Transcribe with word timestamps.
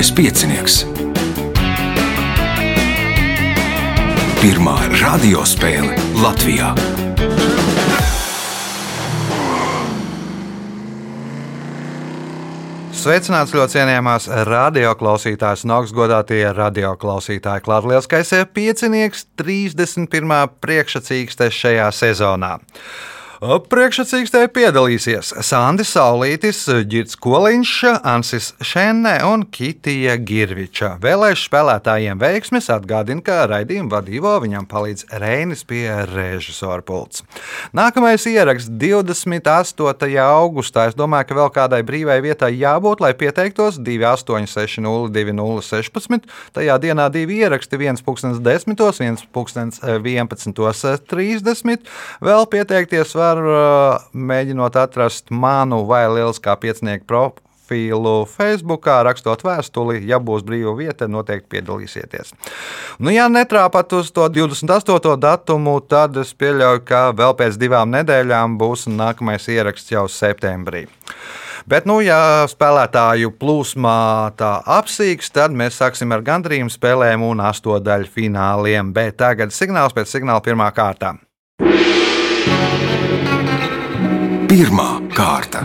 Mazais 0.00 0.16
piecinieks. 0.16 0.74
Pirmā 4.40 4.76
radiospēle 4.96 5.92
Latvijā. 6.16 6.70
Sveicināts 12.96 13.52
ļoti 13.52 13.76
cienījamās 13.76 14.30
radioklausītājas 14.48 15.66
un 15.68 15.76
augstgadātie 15.76 16.46
radioklausītāji. 16.48 17.68
Klātlielskais 17.68 18.32
piecinieks 18.56 19.28
31. 19.36 20.56
priekšsacīkste 20.64 21.52
šajā 21.60 21.92
sezonā. 21.92 22.54
Priekšsacīgs 23.40 24.34
te 24.34 24.42
piedalīsies 24.52 25.30
Sandis 25.48 25.94
Saulītis, 25.94 26.58
Girts 26.92 27.16
Koliņš, 27.16 27.70
Ansis 28.04 28.52
Šenne 28.60 29.16
un 29.24 29.48
Kitija 29.48 30.20
Girviča. 30.20 31.00
Vēlēšu 31.00 31.48
spēlētājiem 31.48 32.20
veiksmes 32.20 32.68
atgādina, 32.68 33.24
ka 33.24 33.48
raidījuma 33.48 33.88
vadībā 33.94 34.36
viņam 34.44 34.68
palīdz 34.68 35.08
Reinis 35.22 35.64
pie 35.64 35.88
režisora 36.10 36.84
pults. 36.84 37.24
Nākamais 37.72 38.20
ieraksts 38.28 38.68
28. 38.68 40.20
augustā. 40.26 40.92
Es 40.92 40.98
domāju, 41.00 41.24
ka 41.30 41.38
vēl 41.40 41.48
kādai 41.56 41.80
brīvai 41.80 42.20
vietai 42.20 42.52
jābūt, 42.60 43.00
lai 43.00 43.16
pieteiktos 43.16 43.80
28602016. 43.80 46.28
Tajā 46.60 46.76
dienā 46.84 47.08
divi 47.16 47.40
ieraksti, 47.40 47.80
viens 47.86 48.04
pulkstens 48.04 48.36
10, 48.44 48.76
viens 49.00 49.24
pulkstens 49.32 49.80
11.30. 49.80 51.88
Vēl 52.20 52.44
pieteikties 52.52 53.16
var 53.16 53.29
var 53.30 54.06
mēģinot 54.12 54.76
atrast 54.78 55.30
manu 55.30 55.84
vai 55.88 56.06
lieliskā 56.10 56.56
piecinieku 56.60 57.06
profilu 57.08 58.24
Facebook, 58.28 58.86
rakstot 58.86 59.44
vēstuli. 59.46 60.00
Ja 60.08 60.20
būs 60.20 60.44
brīva 60.46 60.74
vieta, 60.78 61.08
noteikti 61.08 61.56
piedalīsieties. 61.56 62.34
Nu, 62.98 63.12
ja 63.14 63.28
netrāpat 63.30 63.92
uz 63.98 64.10
to 64.14 64.26
28. 64.28 65.16
datumu, 65.20 65.78
tad 65.80 66.16
es 66.20 66.34
pieļauju, 66.34 66.82
ka 66.86 67.10
vēl 67.16 67.36
pēc 67.38 67.60
divām 67.60 67.92
nedēļām 67.94 68.58
būs 68.60 68.88
nākamais 68.90 69.48
ieraksts 69.48 69.94
jau 69.94 70.08
septembrī. 70.10 70.86
Bet, 71.70 71.84
nu, 71.86 71.98
ja 72.00 72.48
spēlētāju 72.48 73.34
plūsmā 73.38 74.32
tā 74.40 74.54
apsīks, 74.78 75.28
tad 75.30 75.52
mēs 75.54 75.76
sāksim 75.78 76.10
ar 76.16 76.24
gandrīz 76.24 76.72
spēlēm 76.74 77.22
un 77.22 77.44
astotdaļu 77.44 78.08
fināliem. 78.10 78.94
Bet 78.96 79.20
tagad 79.20 79.52
signāls 79.54 79.94
pēc 79.94 80.16
signāla 80.16 80.42
pirmā 80.42 80.72
kārta. 80.74 81.18
Pirmā 84.50 84.96
kārta. 85.14 85.60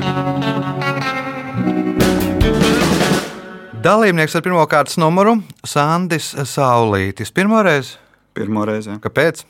Dalībnieks 3.82 4.36
ar 4.38 4.44
pirmā 4.46 4.62
kārtas 4.70 5.00
numuru- 5.02 5.40
Sandis 5.74 6.28
Saulītis. 6.46 7.32
Pirmoreiz? 7.34 7.96
Pirmoreiz. 8.38 8.86
Jā. 8.86 9.00
Kāpēc? 9.02 9.42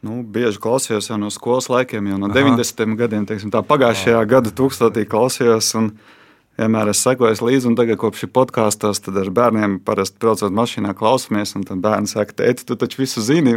Nu, 0.00 0.22
bieži 0.24 0.56
klausījos 0.56 1.10
jau 1.10 1.18
no 1.20 1.28
skolas 1.28 1.68
laikiem, 1.68 2.08
jau 2.08 2.16
no 2.16 2.30
Aha. 2.30 2.38
90. 2.38 2.96
gadiem. 2.96 3.26
Teiksim, 3.26 3.52
tā 3.52 3.60
pagājušajā 3.60 4.16
Aha. 4.16 4.24
gada 4.24 4.54
tūkstotī 4.56 5.04
klausījos. 5.04 5.68
Un, 5.76 5.92
vienmēr 6.56 6.88
esmu 6.88 7.12
sekojis 7.12 7.44
līdzi, 7.44 7.66
un 7.66 7.76
tagad, 7.76 7.98
kopš 8.00 8.24
šī 8.24 8.30
podkāstos, 8.32 9.04
tad 9.04 9.20
ar 9.20 9.28
bērniem 9.28 9.84
parasti 9.84 10.16
braucot 10.16 10.48
mašīnā, 10.48 10.96
klausamies. 10.96 11.52
Un 11.60 11.68
tad 11.68 11.84
bērni 11.84 12.08
saka, 12.08 12.32
tēti, 12.40 12.64
tu 12.64 12.74
taču 12.74 13.04
visu 13.04 13.20
zini. 13.20 13.52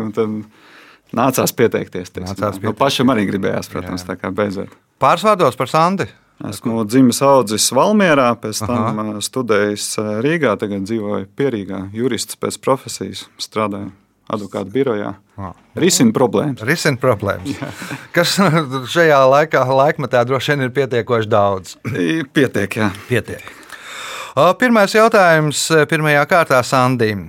Nācās 1.17 1.53
pieteikties. 1.55 2.13
Nācās 2.15 2.31
nu, 2.31 2.39
pieteikties. 2.39 2.65
Nu, 2.69 2.75
pašam 2.79 3.11
arī 3.13 3.27
gribējās, 3.29 3.69
protams, 3.71 4.05
jā. 4.05 4.13
tā 4.13 4.17
kā 4.21 4.31
beidzot. 4.35 4.73
Pāris 5.01 5.25
vārdos 5.27 5.57
par 5.59 5.71
Sandi. 5.71 6.07
Esmu 6.49 6.81
dzimis 6.89 7.19
audzis 7.21 7.67
Valmjerā, 7.75 8.31
pēc 8.41 8.63
tam 8.63 9.01
Aha. 9.01 9.19
studējis 9.21 9.91
Rīgā, 10.25 10.55
tagad 10.57 10.87
dzīvoju 10.89 11.27
Pierīgā. 11.37 11.83
Jurists 11.93 12.39
pēc 12.41 12.57
profesijas 12.63 13.27
strādāju 13.41 13.91
advokātu 14.31 14.73
birojā. 14.73 15.11
Risina 15.77 16.13
problēmas. 16.15 16.63
Risina 16.65 16.99
problēmas. 17.01 17.59
Kas 18.15 18.37
šajā 18.95 19.19
laikā, 19.33 19.63
laikmetā 19.67 20.23
droši 20.27 20.55
vien 20.55 20.67
ir 20.67 20.73
pietiekoši 20.75 21.29
daudz. 21.29 21.75
Pietiek, 22.33 22.79
jā. 22.79 22.89
Pietiek. 23.09 23.43
Pirmais 24.57 24.93
jautājums 24.95 25.65
pirmajā 25.91 26.23
kārtā 26.31 26.61
Sandīm. 26.63 27.27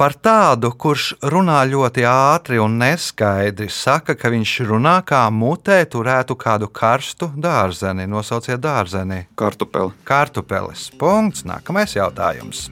Par 0.00 0.14
tādu, 0.16 0.70
kurš 0.80 1.10
runā 1.28 1.58
ļoti 1.68 2.06
ātri 2.08 2.56
un 2.56 2.78
neskaidri, 2.80 3.66
saka, 3.68 4.14
ka 4.16 4.30
viņš 4.32 4.52
runā 4.70 4.94
kā 5.04 5.26
mutē 5.28 5.76
turētu 5.92 6.38
kādu 6.40 6.70
karstu 6.72 7.28
dārzeni. 7.36 8.06
Nosauciet 8.08 8.62
dārzeni. 8.64 9.26
Kartupeli. 9.36 9.92
Kartupelis. 10.08 10.86
Punkts. 10.96 11.44
Nākamais 11.44 11.92
jautājums. 11.98 12.70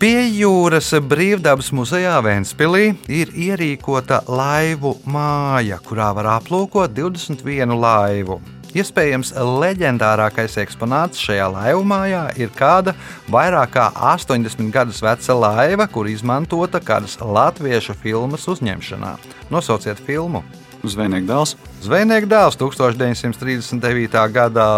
Pie 0.00 0.22
jūras 0.38 0.88
brīvdabas 1.04 1.68
muzejā 1.76 2.14
Vēnspilī 2.24 2.94
ir 3.12 3.34
ierīkota 3.36 4.22
laivu 4.24 4.94
māja, 5.04 5.76
kurā 5.84 6.14
var 6.16 6.30
aplūkot 6.38 6.96
21 6.96 7.76
laivu. 7.76 8.40
Iespējams, 8.70 9.32
leģendārākais 9.34 10.54
eksponāts 10.62 11.18
šajā 11.24 11.48
laivu 11.50 11.82
mājā 11.90 12.22
ir 12.38 12.52
kāda 12.54 12.94
vairāk 13.30 13.72
kā 13.74 13.88
80 14.12 14.70
gadus 14.70 15.00
veca 15.02 15.34
laiva, 15.34 15.88
kur 15.90 16.06
izmantota 16.06 16.78
kādas 16.78 17.18
latviešu 17.18 17.96
filmas 17.98 18.46
uzņemšanā. 18.50 19.16
Nosauciet 19.50 19.98
filmu! 20.06 20.44
Zvejnieks 20.80 21.26
dēls. 21.28 21.56
Zvejnieks 21.84 22.30
dēls 22.30 22.56
1939. 22.60 24.14
gada 24.32 24.68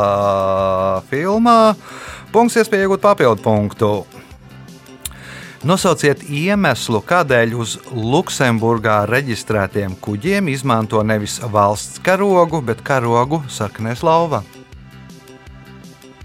filmā. 1.13 1.77
Punkts 2.33 2.57
iespēja 2.59 2.89
iegūt 2.89 3.05
papildu 3.05 3.45
punktu. 3.45 3.93
Nosauciet 5.63 6.25
iemeslu, 6.27 6.99
kādēļ 7.07 7.53
uz 7.55 7.77
Luksemburgā 7.95 9.05
reģistrētiem 9.07 9.93
kuģiem 10.03 10.49
izmanto 10.51 10.99
nevis 11.07 11.37
valsts 11.39 12.01
karogu, 12.03 12.59
bet 12.67 12.83
karogu 12.83 13.39
sarkanais 13.47 14.03
lauva. 14.03 14.41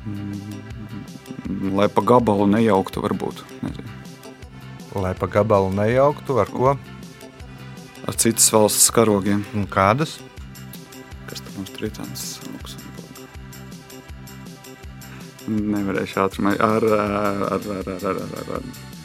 Mm, 0.10 1.70
lai 1.78 1.86
pa 1.86 2.02
gabalu 2.02 2.50
nejauktu, 2.56 3.06
varbūt. 3.06 3.46
Nezinu. 3.62 3.94
Lai 5.06 5.14
pa 5.14 5.30
gabalu 5.30 5.70
nejauktu, 5.84 6.42
ar 6.42 6.50
ko? 6.50 6.74
Ar 8.10 8.18
citas 8.18 8.50
valsts 8.50 8.90
karogiem. 8.90 9.46
Un 9.54 9.70
kādas? 9.70 10.18
Kas 11.30 11.46
tam 11.46 11.62
mums 11.62 11.78
trīcēns? 11.78 12.28
Nevarēšu 15.46 16.22
ātri 16.26 16.58
ar, 16.58 16.92
ar, 16.98 17.50
ar, 17.54 17.74
ar, 17.78 17.98
ar, 18.02 18.24
ar, 18.26 18.56
ar 18.58 18.96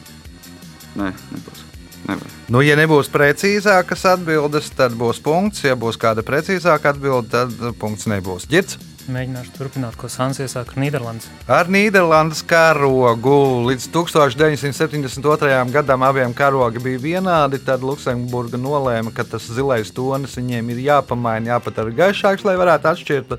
Nē, 0.99 1.13
nebūs. 1.33 1.67
Nevar. 2.03 2.31
Nu, 2.51 2.61
ja 2.67 2.75
nebūs 2.77 3.09
precīzākas 3.13 4.03
atbildes, 4.11 4.73
tad 4.77 4.97
būs 4.99 5.23
punkts. 5.23 5.63
Ja 5.65 5.77
būs 5.79 5.99
kāda 6.01 6.25
precīzāka 6.27 6.91
atbilde, 6.93 7.31
tad 7.31 7.79
punkts 7.79 8.09
nebūs. 8.11 8.49
Girds? 8.51 8.81
Mēģināšu 9.11 9.51
turpināt, 9.57 9.97
ko 9.99 10.07
Sans 10.11 10.37
iesāka 10.39 10.77
ar 10.77 10.79
Nīderlandes. 10.79 11.27
Ar 11.51 11.71
Nīderlandes 11.73 12.45
karogu 12.47 13.35
līdz 13.67 13.89
1972. 13.95 15.59
gadam 15.75 16.05
abiem 16.07 16.35
karogi 16.39 16.83
bija 16.83 17.01
vienādi. 17.03 17.59
Tad 17.67 17.83
Luksemburga 17.83 18.61
nolēma, 18.63 19.11
ka 19.15 19.27
tas 19.27 19.49
zilais 19.51 19.91
tonis 19.95 20.39
viņiem 20.39 20.71
ir 20.75 20.85
jāpamaina, 20.87 21.57
jāpadara 21.57 21.95
gaišāks, 21.99 22.47
lai 22.47 22.55
varētu 22.61 22.93
atšķirt. 22.93 23.37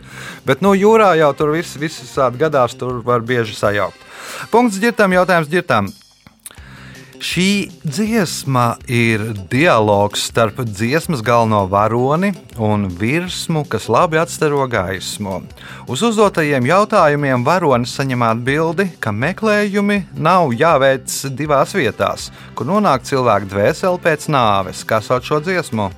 Bet 0.47 0.63
nu, 0.65 0.75
jūrā 0.75 1.13
jau 1.21 1.31
tur 1.37 1.55
viss, 1.55 1.79
viss 1.79 2.19
gadās, 2.39 2.75
tur 2.75 2.99
var 3.05 3.23
bieži 3.23 3.55
sajaukt. 3.55 4.09
Punkts 4.51 4.81
ģirtam, 4.83 5.15
jautājums 5.15 5.51
ģirtam. 5.51 5.93
Šī 7.23 7.69
dziesma 7.88 8.74
ir 8.92 9.21
dialogs 9.47 10.25
starp 10.27 10.57
dziesmas 10.68 11.21
galveno 11.24 11.62
varoni 11.71 12.33
un 12.59 12.89
virsmu, 13.00 13.62
kas 13.71 13.88
labi 13.88 14.19
atstaro 14.19 14.65
gaismu. 14.68 15.38
Uz 15.88 16.03
uzdotajiem 16.03 16.68
jautājumiem 16.68 17.45
varonis 17.47 17.95
saņem 17.95 18.27
atbildi, 18.27 18.89
ka 19.00 19.15
meklējumi 19.15 20.01
nav 20.19 20.51
jāveic 20.51 21.15
divās 21.31 21.71
vietās, 21.80 22.27
kur 22.59 22.68
nonāk 22.68 23.07
cilvēka 23.07 23.47
dvēsele 23.56 24.03
pēc 24.03 24.27
nāves. 24.27 24.83
Kā 24.83 25.00
sauc 25.00 25.24
šo 25.24 25.39
dziesmu? 25.47 25.94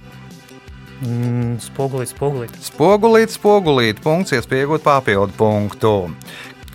Mm, 1.01 1.57
spogulīt, 1.65 2.13
spogulīt. 2.13 2.61
Spogulīt, 2.69 3.33
spogulīt. 3.33 4.05
Punkts, 4.05 4.37
iespējot 4.37 4.85
papildu 4.85 5.33
punktu 5.41 5.95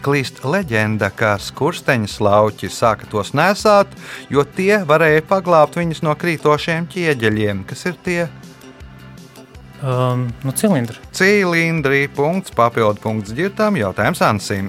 klīst 0.05 0.43
leģenda, 0.45 1.11
ka 1.15 1.35
skursteņa 1.41 2.11
slauķi 2.11 2.71
sāka 2.73 3.09
tos 3.11 3.35
nesāt, 3.37 3.93
jo 4.33 4.45
tie 4.45 4.81
varēja 4.87 5.25
paglābt 5.29 5.79
viņus 5.79 6.03
no 6.07 6.15
krītošiem 6.19 6.89
ķieģeļiem, 6.91 7.65
kas 7.69 7.87
ir 7.91 7.99
tie. 8.05 8.21
Um, 9.81 10.27
nu, 10.45 10.53
cilindri. 10.53 10.99
Cilindri. 11.17 12.05
Punkts, 12.13 12.53
papildu 12.53 13.01
punkts 13.01 13.33
ģirtām. 13.37 13.79
Jautājums 13.81 14.21
Ansim. 14.27 14.69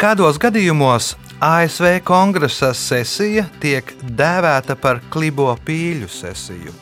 Kādos 0.00 0.38
gadījumos 0.40 1.12
ASV 1.42 1.98
kongresa 2.06 2.72
sesija 2.74 3.44
tiek 3.60 3.92
dēvēta 4.02 4.78
par 4.80 5.02
klibo 5.12 5.50
pīļu 5.66 6.08
sesiju? 6.08 6.72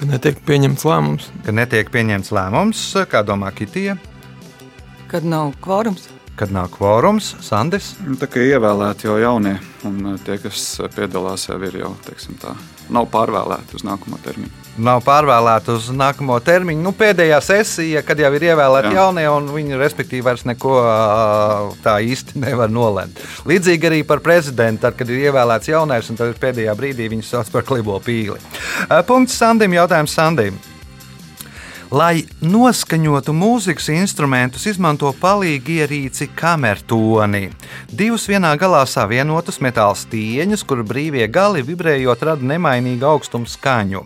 Ka 0.00 0.08
netiek 0.08 0.42
pieņemts 0.48 0.86
lēmums. 0.88 1.30
Ka 1.46 1.54
netiek 1.54 1.90
pieņemts 1.92 2.32
lēmums, 2.34 2.84
kā 3.12 3.22
domā 3.26 3.52
Kitija? 3.54 3.98
Kad 5.10 5.24
nav 5.26 5.52
kvorums. 5.64 6.08
kad 6.40 6.48
nāk 6.54 6.70
kvorums, 6.72 7.34
Sandis. 7.44 7.90
Nu, 8.00 8.14
Tā 8.16 8.24
kā 8.30 8.40
ievēlēti 8.40 9.04
jau 9.04 9.18
jaunie, 9.20 9.58
un 9.84 10.14
uh, 10.14 10.20
tie, 10.24 10.38
kas 10.40 10.78
uh, 10.80 10.86
piedalās, 10.88 11.42
jau 11.50 11.58
ir 11.66 11.74
jau 11.82 11.90
teiksim, 12.06 12.38
tā, 12.40 12.54
nav 12.88 13.10
pārvēlēti 13.12 13.76
uz 13.76 13.84
nākamo 13.84 14.16
termiņu. 14.24 14.48
Nav 14.80 15.02
pārvēlēta 15.04 15.74
uz 15.76 15.90
nākamo 15.92 16.38
termiņu. 16.40 16.80
Nu, 16.80 16.94
pēdējā 16.96 17.42
sesija, 17.44 18.00
kad 18.06 18.22
jau 18.22 18.30
ir 18.38 18.46
ievēlēti 18.54 18.94
Jā. 18.94 19.02
jaunie, 19.02 19.26
un 19.28 19.50
viņi 19.52 19.76
respektīvi 19.82 20.24
vairs 20.30 20.46
neko 20.48 20.78
tā 21.84 21.98
īsti 22.08 22.38
nevar 22.46 22.72
nolemt. 22.72 23.20
Līdzīgi 23.50 23.90
arī 23.90 24.00
par 24.08 24.24
prezidentu, 24.24 24.86
tad, 24.86 24.96
kad 24.96 25.12
ir 25.12 25.26
ievēlēts 25.28 25.68
jaunais, 25.74 26.08
un 26.08 26.16
tad 26.22 26.32
pēdējā 26.40 26.72
brīdī 26.78 27.10
viņu 27.12 27.28
sauc 27.34 27.52
par 27.52 27.68
klibo 27.68 28.00
pīli. 28.00 28.40
Punkts 29.10 29.36
Sandim, 29.36 29.76
jautājums 29.76 30.16
Sandim. 30.16 30.56
Lai 31.90 32.22
noskaņotu 32.38 33.32
mūzikas 33.34 33.88
instrumentus, 33.90 34.62
izmanto 34.70 35.08
palīgu 35.18 35.72
ierīci 35.80 36.28
kamertoni. 36.38 37.48
Divus 37.90 38.28
vienā 38.30 38.52
galā 38.60 38.84
savienotus 38.86 39.58
metāla 39.58 39.96
stieņus, 39.98 40.62
kuru 40.70 40.84
brīvie 40.86 41.26
gali 41.26 41.64
vibrējot 41.66 42.22
rada 42.28 42.46
nemainīgu 42.46 43.08
augstumu 43.10 43.50
skaņu. 43.50 44.04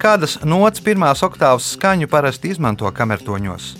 Kādas 0.00 0.38
nots 0.48 0.80
pirmās 0.80 1.20
oktāvas 1.26 1.66
skaņu 1.74 2.08
parasti 2.08 2.54
izmanto 2.54 2.88
kamertoņos? 2.96 3.74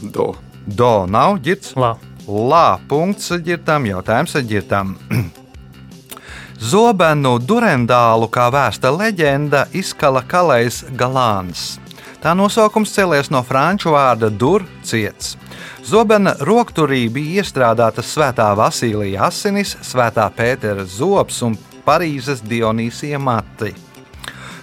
Do. 0.00 0.30
Do 0.64 0.94
nav 1.04 1.36
ģirts. 1.44 1.76
Lā. 1.76 1.98
Lā, 2.24 2.78
punkts 2.88 3.28
ģirtam, 3.44 3.90
jautājums 3.90 4.38
ģirtam. 4.48 4.96
Zobenu 6.72 7.36
durendālu, 7.44 8.32
kā 8.32 8.48
vēsta 8.52 8.88
leģenda, 8.96 9.66
izkala 9.76 10.24
kalējs 10.24 10.86
galāns. 10.96 11.76
Tā 12.20 12.34
nosaukums 12.36 12.92
cēlies 12.92 13.30
no 13.32 13.40
franču 13.46 13.94
vārda 13.94 14.28
dur 14.28 14.66
ciets. 14.84 15.36
Zobena 15.84 16.34
rokturī 16.44 17.06
bija 17.12 17.40
iestrādātas 17.40 18.10
svētā 18.12 18.50
Vasilija 18.58 19.24
asinis, 19.30 19.72
svētā 19.84 20.26
Pētera 20.36 20.84
zobs 20.84 21.40
un 21.46 21.56
Parīzes 21.86 22.42
Dionīsija 22.44 23.18
mati. 23.18 23.72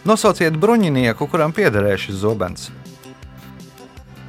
Nosauciet 0.05 0.55
bruņinieku, 0.61 1.25
kuram 1.27 1.51
piederēja 1.51 1.97
šis 2.05 2.21
zobens. 2.21 2.69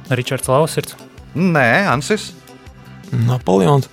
Ričards 0.09 0.49
Lausirds. 0.49 0.97
Nē, 1.37 1.85
Ansis, 1.93 2.31
Napoleons. 3.13 3.85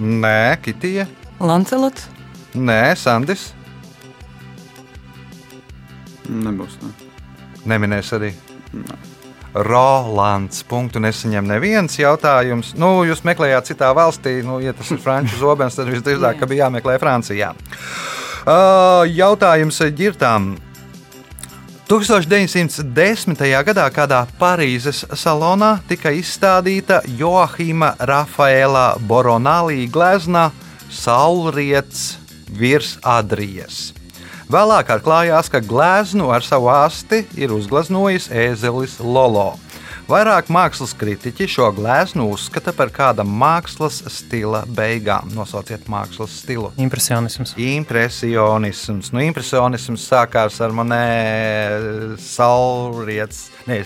nē, 0.00 0.56
Kitija, 0.64 1.04
Lancelots, 1.38 2.08
nē, 2.56 2.96
Sandis, 2.96 3.50
Nebūs. 6.28 6.80
Ne. 6.82 6.90
neminēs 7.68 8.10
arī. 8.16 8.32
Rolands. 9.54 10.62
Punktu 10.68 11.00
nesaņem 11.02 11.48
neviens 11.48 11.98
jautājums. 11.98 12.74
Nu, 12.78 13.02
jūs 13.08 13.24
meklējāt 13.26 13.72
citā 13.72 13.90
valstī, 13.96 14.38
nu, 14.46 14.60
ja 14.62 14.74
tas 14.76 14.90
ir 14.94 15.02
franču 15.02 15.40
zobens, 15.44 15.78
tad 15.78 15.90
visdrīzāk 15.90 16.44
bija 16.46 16.66
jāmeklē 16.66 16.98
Francijā. 17.02 17.52
Uh, 18.48 19.04
jautājums 19.10 19.82
ģirtām. 19.98 20.56
1910. 21.88 23.40
gadā 23.64 23.86
kādā 23.88 24.18
Parīzes 24.36 25.06
salonā 25.16 25.78
tika 25.88 26.12
izstādīta 26.12 27.00
Joachima 27.16 27.94
Rafaela 27.96 28.90
Boronālī 29.00 29.86
glezna 29.88 30.50
Saulriets 30.92 32.18
virs 32.52 32.98
Adrijas. 33.00 33.97
Vēlāk 34.48 34.88
atklājās, 34.94 35.50
ka 35.52 35.60
gleznu 35.60 36.30
ar 36.32 36.40
savu 36.40 36.70
asti 36.72 37.18
ir 37.36 37.52
uzgleznojis 37.52 38.30
ēzelis 38.32 38.94
Lolo. 39.04 39.58
Vairāk 40.08 40.48
mākslas 40.48 40.94
kritiķi 40.96 41.44
šo 41.52 41.66
gleznu 41.76 42.30
uzskata 42.32 42.72
par 42.72 42.88
kāda 42.88 43.26
mākslas 43.28 43.98
stila 44.08 44.62
beigām. 44.72 45.28
Nosauciet 45.36 45.84
mākslas 45.92 46.38
stilu. 46.40 46.72
Impresionisms. 46.80 47.52
Impresionisms. 47.60 49.12
Nu, 49.12 49.20
impresionisms 49.26 50.08
sākās 50.08 50.56
ar 50.64 50.72
manē 50.72 51.04
saulriets, 52.24 53.50
ne, 53.68 53.82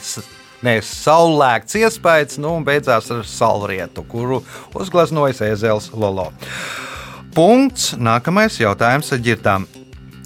ne 0.63 0.79
saulēkts 0.93 1.81
iespējas, 1.83 2.39
nu, 2.39 2.55
un 2.61 2.71
beidzās 2.71 3.11
ar 3.11 3.27
saulrietu, 3.27 4.07
kuru 4.07 4.45
uzgleznojas 4.79 5.43
Ēzels 5.51 5.91
Lolo. 5.91 6.31
Punkts. 7.35 7.97
Nākamais 7.99 8.63
jautājums 8.63 9.11
ar 9.11 9.27
ģirtām. 9.27 9.73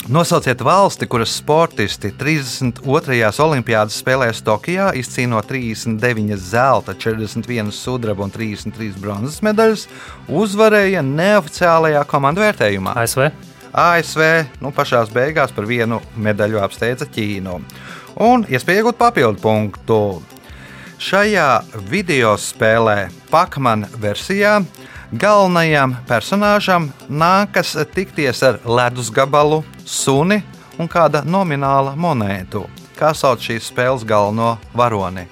Nosauciet 0.08 0.60
valsti, 0.64 1.06
kuras 1.10 1.32
sportisti 1.34 2.12
32. 2.14 3.24
Olimpiādas 3.42 3.96
spēlēs 3.98 4.38
Tokijā 4.46 4.92
izcīno 4.94 5.40
39 5.42 6.38
zelta, 6.38 6.94
41 6.94 7.72
sudraba 7.74 8.22
un 8.22 8.30
33 8.30 9.00
bronzas 9.02 9.40
medaļas, 9.42 9.88
uzvarēja 10.30 11.02
neoficiālajā 11.02 12.04
komandu 12.06 12.44
vērtējumā. 12.44 12.94
ASV. 13.02 13.26
ASV 13.74 14.22
nu, 14.62 14.70
pašā 14.70 15.02
beigās 15.10 15.50
par 15.50 15.66
vienu 15.66 15.98
medaļu 16.14 16.62
apsteidza 16.62 17.10
Ķīnu. 17.10 17.58
Un 18.22 18.46
iespēja 18.46 18.84
iegūt 18.84 19.02
papildu 19.02 19.42
punktu. 19.42 20.00
Šajā 21.02 21.50
video 21.90 22.36
spēlē 22.38 23.08
Pakmana 23.34 23.90
versijā 23.98 24.60
galvenajam 25.12 25.96
personāžam 26.08 26.90
nākas 27.08 27.74
tikties 27.94 28.42
ar 28.42 28.60
ledus 28.64 29.10
gabalu, 29.10 29.62
suni 29.84 30.42
un 30.78 30.88
kāda 30.88 31.24
nomināla 31.24 31.96
monētu. 31.96 32.66
Kā 32.96 33.12
sauc 33.14 33.42
šīs 33.44 33.68
spēles 33.70 34.06
galveno 34.08 34.56
varoni? 34.74 35.26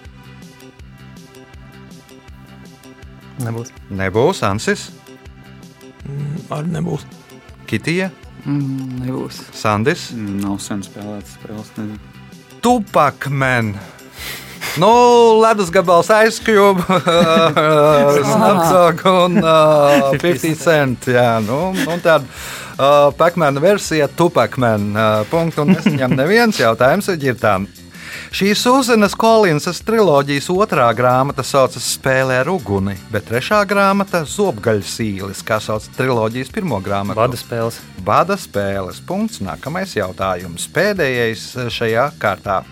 Nebūs. 3.44 3.72
Nebūs 3.90 4.44
Ansis, 4.46 4.90
Arī 6.52 6.68
nebūs. 6.74 7.04
Kitija, 7.68 8.10
mm, 8.44 9.00
nebūs. 9.00 9.40
Sandis. 9.56 10.10
Nav 10.14 10.58
sen 10.60 10.84
spēlēts 10.84 11.38
spēles. 11.38 11.72
Tupakmen. 12.64 13.74
Nu, 14.80 14.90
ledus 15.42 15.70
gabals 15.70 16.10
aizskribi, 16.10 16.82
Snapchat 18.32 19.04
un 19.06 19.38
uh, 19.38 20.10
50 20.18 20.58
cent. 20.58 21.08
Jā, 21.14 21.38
nu, 21.44 21.70
un 21.70 22.02
tāda 22.02 22.24
uh, 22.24 23.12
pakmēna 23.18 23.62
versija 23.62 24.08
Tupakmen. 24.10 24.90
Uh, 24.96 25.22
punktu 25.30 25.62
un 25.64 25.74
nesaņem 25.76 26.16
neviens 26.20 26.60
jautājums 26.60 27.10
ar 27.12 27.20
ģirtām. 27.22 27.70
Šīs 28.34 28.62
Uzenas 28.66 29.14
Kolinsas 29.18 29.78
triloģijas 29.86 30.48
otrā 30.50 30.88
grāmata 30.96 31.44
saucas 31.46 31.86
Spēlē 31.94 32.40
ar 32.42 32.50
uguni, 32.50 32.96
bet 33.14 33.28
trešā 33.28 33.60
grāmata- 33.70 34.24
Zobgaļsīlis, 34.36 35.42
kā 35.46 35.60
sauc 35.62 35.86
triloģijas 35.94 36.50
pirmo 36.54 36.80
grāmatu. 36.82 37.20
Vada 37.20 37.38
spēles. 37.38 37.78
Bada 38.02 38.38
spēles. 38.38 39.02
Punkts. 39.06 39.38
Nākamais 39.38 39.94
jautājums. 39.94 40.66
Pēdējais 40.66 41.70
šajā 41.70 42.10
kārtā. 42.18 42.64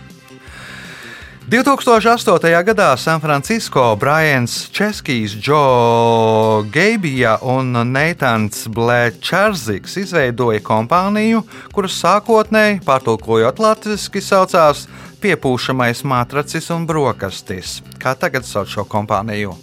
2008. 1.49 2.62
gadā 2.64 2.96
San 2.96 3.20
Francisco 3.20 3.96
Brians 3.96 4.70
Českijs, 4.70 5.34
Joe 5.46 6.62
Geibija 6.70 7.38
un 7.42 7.72
Neitans 7.92 8.68
Blečarziks 8.68 9.96
izveidoja 9.96 10.62
kompāniju, 10.62 11.42
kuras 11.75 11.99
sākotnēji, 11.99 12.78
pārtulkojot 12.87 13.58
latviešu, 13.58 14.22
saucās 14.22 14.87
Piepūšamais 15.22 16.04
matracis 16.06 16.70
un 16.70 16.87
brokastis. 16.87 17.80
Kā 17.99 18.14
tagad 18.14 18.46
sauc 18.46 18.70
šo 18.70 18.87
kompāniju? 18.87 19.58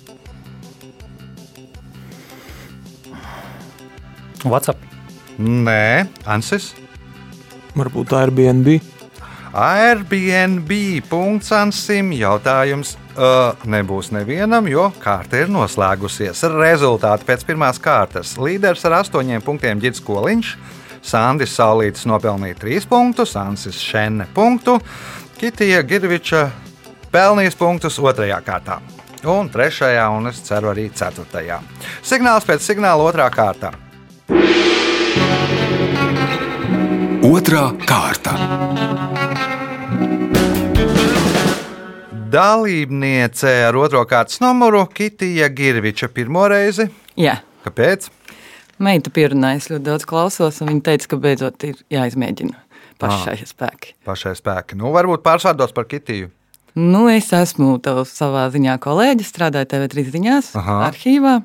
WhatsApp. 4.44 4.80
Nē, 5.40 6.08
Ansis. 6.28 6.74
Varbūt 7.76 8.12
tā 8.12 8.28
ir 8.28 8.36
BNB. 8.36 8.80
Airbnb. 8.80 8.99
Ansim 11.56 12.12
jautājums 12.14 12.94
uh, 13.18 13.56
nebūs 13.66 14.12
nevienam, 14.14 14.68
jo 14.70 14.90
kārta 15.02 15.42
ir 15.42 15.50
noslēgusies. 15.50 16.44
Rezultāti 16.54 17.26
pēc 17.26 17.46
pirmās 17.48 17.82
kārtas. 17.82 18.36
Līderis 18.38 18.86
ar 18.86 19.00
astoņiem 19.00 19.42
punktiem 19.46 19.82
Girts 19.82 20.04
Koliņš, 20.06 20.54
Sandis 21.02 21.56
Saulītis 21.58 22.06
nopelnīja 22.10 22.60
trīs 22.62 22.86
punktus, 22.90 23.34
Ansis 23.40 23.80
Šenne 23.82 24.30
punktu, 24.36 24.78
Kitija 25.40 25.82
Girviča 25.88 26.50
pelnījis 27.14 27.58
punktus 27.58 28.00
otrajā 28.04 28.40
kārtā. 28.46 28.80
Un 29.28 29.50
trešajā, 29.52 30.06
un 30.16 30.30
es 30.30 30.40
ceru 30.46 30.72
arī 30.72 30.88
ceturtajā. 30.96 31.60
Signāls 32.06 32.48
pēc 32.48 32.64
signāla 32.64 33.10
otrā 33.10 33.28
kārtā. 33.34 33.74
Otra 37.30 37.68
kārta. 37.84 39.29
Dalībniece 42.30 43.50
ar 43.66 43.78
otro 43.80 44.02
kārtas 44.06 44.38
numuru 44.44 44.84
Kitija 44.94 45.48
Girviča 45.50 46.10
pirmo 46.14 46.44
reizi. 46.52 46.86
Jā, 47.18 47.40
Kāpēc? 47.66 48.10
meita 48.80 49.10
pierunājas 49.12 49.70
ļoti 49.72 49.84
daudz 49.88 50.06
klausos, 50.08 50.60
un 50.62 50.70
viņa 50.72 50.84
teica, 50.86 51.08
ka 51.12 51.18
beidzot 51.24 51.66
ir 51.68 51.80
jāizmēģina 51.92 52.56
pašai 53.02 53.36
spēki. 53.50 53.96
Pašai 54.08 54.36
spēki. 54.38 54.78
Nu, 54.80 54.92
varbūt 54.96 55.24
pārsvārdos 55.26 55.74
par 55.76 55.88
Kitiju. 55.90 56.30
Nu, 56.80 57.08
es 57.12 57.32
esmu 57.34 57.74
tavs 57.84 58.14
savā 58.16 58.46
ziņā 58.54 58.78
kolēģis, 58.84 59.32
strādāju 59.34 59.72
TV3 59.74 60.06
ziņās, 60.14 60.52
Aha. 60.60 60.78
arhīvā. 60.92 61.40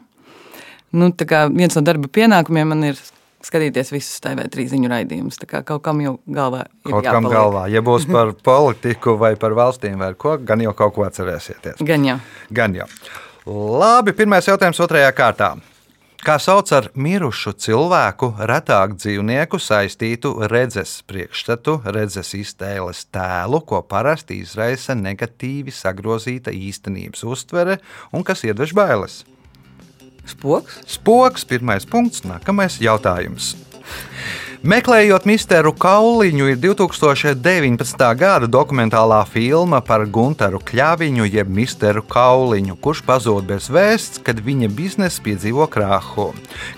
Nu, 0.95 1.09
tā 1.17 1.27
kā 1.31 1.47
viens 1.51 1.75
no 1.79 1.83
darba 1.87 2.11
pienākumiem 2.13 2.71
man 2.75 2.85
ir 2.93 3.01
skatīties 3.45 3.93
visus 3.95 4.23
TV3 4.25 4.67
ziņu 4.73 4.91
raidījumus. 4.93 5.41
Kaut 5.53 5.83
kam 5.85 6.01
jau 6.05 6.17
galvā 6.27 6.65
ir 6.67 6.95
Kaut 6.95 7.05
kam 7.05 7.25
jāpaliek. 7.29 7.37
galvā, 7.37 7.67
ja 7.73 7.85
būs 7.85 8.09
par 8.11 8.33
politiku 8.51 9.19
vai 9.21 9.35
par 9.41 9.57
valstīm 9.57 10.01
vai 10.01 10.15
ko, 10.19 10.39
gan 10.41 10.65
jau 10.65 10.73
kaut 10.77 10.97
ko 10.97 11.05
atcerēsieties. 11.09 11.85
Gan 11.85 12.09
jau. 12.09 12.19
Gan 12.55 12.75
jau. 12.81 12.89
Labi, 13.45 14.17
pirmais 14.17 14.47
jautājums 14.49 14.81
otrajā 14.81 15.13
kārtā. 15.13 15.55
Kā 16.25 16.39
sauc 16.41 16.71
ar 16.73 16.87
mirušu 16.97 17.53
cilvēku, 17.61 18.31
retāk 18.49 18.95
dzīvnieku 18.97 19.59
saistītu 19.61 20.31
redzes 20.49 21.03
priekšstatu, 21.05 21.83
redzes 21.85 22.31
iztēles 22.39 23.03
tēlu, 23.13 23.61
ko 23.69 23.83
parasti 23.85 24.39
izraisa 24.41 24.97
negatīvi 24.97 25.75
sagrozīta 25.75 26.55
īstenības 26.57 27.27
uztvere 27.29 27.77
un 28.09 28.25
kas 28.25 28.47
iedvež 28.49 28.73
bailes? 28.73 29.19
Spoks? 30.27 30.81
Spoks, 30.97 31.45
pirmais 31.49 31.87
punkts, 31.89 32.25
nākamais 32.25 32.81
jautājums. 32.83 33.55
Meklējot 34.65 35.27
misteru 35.29 35.75
Kauliņu, 35.77 36.47
ir 36.49 36.57
2019. 36.57 38.05
gada 38.17 38.47
dokumentālā 38.49 39.19
filma 39.29 39.83
par 39.85 40.07
Gunteru 40.09 40.57
Kļaviņu, 40.57 41.27
jeb 41.29 41.51
misteru 41.53 42.01
Kauliņu, 42.01 42.79
kurš 42.81 43.03
pazūd 43.05 43.45
bez 43.51 43.67
vēsts, 43.69 44.23
kad 44.25 44.39
viņa 44.41 44.71
biznesa 44.73 45.21
piedzīvo 45.27 45.67
krāhu. 45.69 46.31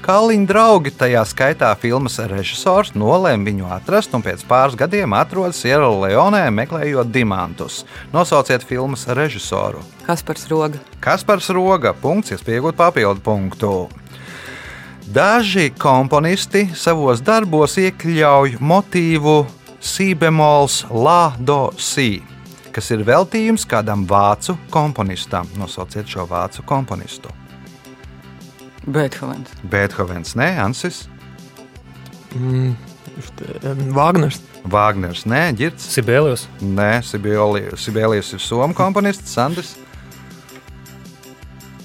Kauliņa 0.02 0.50
draugi, 0.50 0.90
tajā 0.98 1.22
skaitā 1.30 1.68
filmas 1.78 2.18
režisors, 2.32 2.90
nolēma 2.98 3.46
viņu 3.52 3.70
atrast 3.76 4.16
un 4.18 4.24
pēc 4.26 4.42
pāris 4.50 4.74
gadiem 4.80 5.14
atrodas 5.14 5.60
Sierra 5.62 5.86
Leonē, 5.86 6.48
meklējot 6.58 7.12
diamantus. 7.14 7.84
Nosauciet 8.10 8.66
filmas 8.66 9.06
režisoru. 9.06 9.84
Kaspars 10.08 10.50
Roga. 10.50 10.82
Kaspars 10.98 11.52
Roga, 11.54 11.94
punkts, 11.94 12.34
iespējot 12.34 12.82
papildu 12.82 13.22
punktu. 13.22 13.76
Daži 15.06 15.70
komponisti 15.78 16.66
savos 16.74 17.20
darbos 17.22 17.76
iekļauj 17.78 18.56
motīvu 18.60 19.36
sībemols 19.86 20.80
la 20.90 21.30
do 21.38 21.68
si, 21.78 22.18
kas 22.74 22.90
ir 22.90 23.04
veltījums 23.06 23.64
kādam 23.70 24.02
vācu 24.10 24.56
komponistam. 24.74 25.46
Nosauciet 25.60 26.10
šo 26.10 26.26
vācu 26.26 26.64
komponistu. 26.66 27.30
Beethovens. 28.86 29.50
Beethovens, 29.62 30.34
nē, 30.38 30.56
Ansis, 30.64 31.04
Mm, 32.36 32.74
Vāgners. 33.96 34.42
Vāgners, 34.68 35.22
nē, 35.24 35.54
Girts, 35.56 35.86
Sibēlijos. 35.94 36.42
nē, 36.60 36.98
Sibēlijas 37.80 38.34
ir 38.36 38.42
somu 38.44 38.74
komponists, 38.76 39.30
Sandis, 39.32 39.76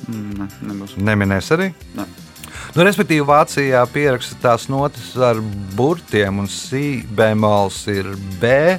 Ne, 0.10 0.48
nebūs. 0.66 0.98
neminēs 0.98 1.52
arī. 1.56 1.70
Ne. 1.96 2.04
Nu, 2.72 2.86
respektīvi, 2.88 3.26
Vācijā 3.28 3.82
pieraksta 3.92 4.38
tās 4.40 4.70
notis 4.72 5.10
ar 5.20 5.42
burtiem, 5.76 6.38
un 6.40 6.46
si 6.48 7.02
bemols 7.04 7.82
ir 7.92 8.08
B, 8.40 8.78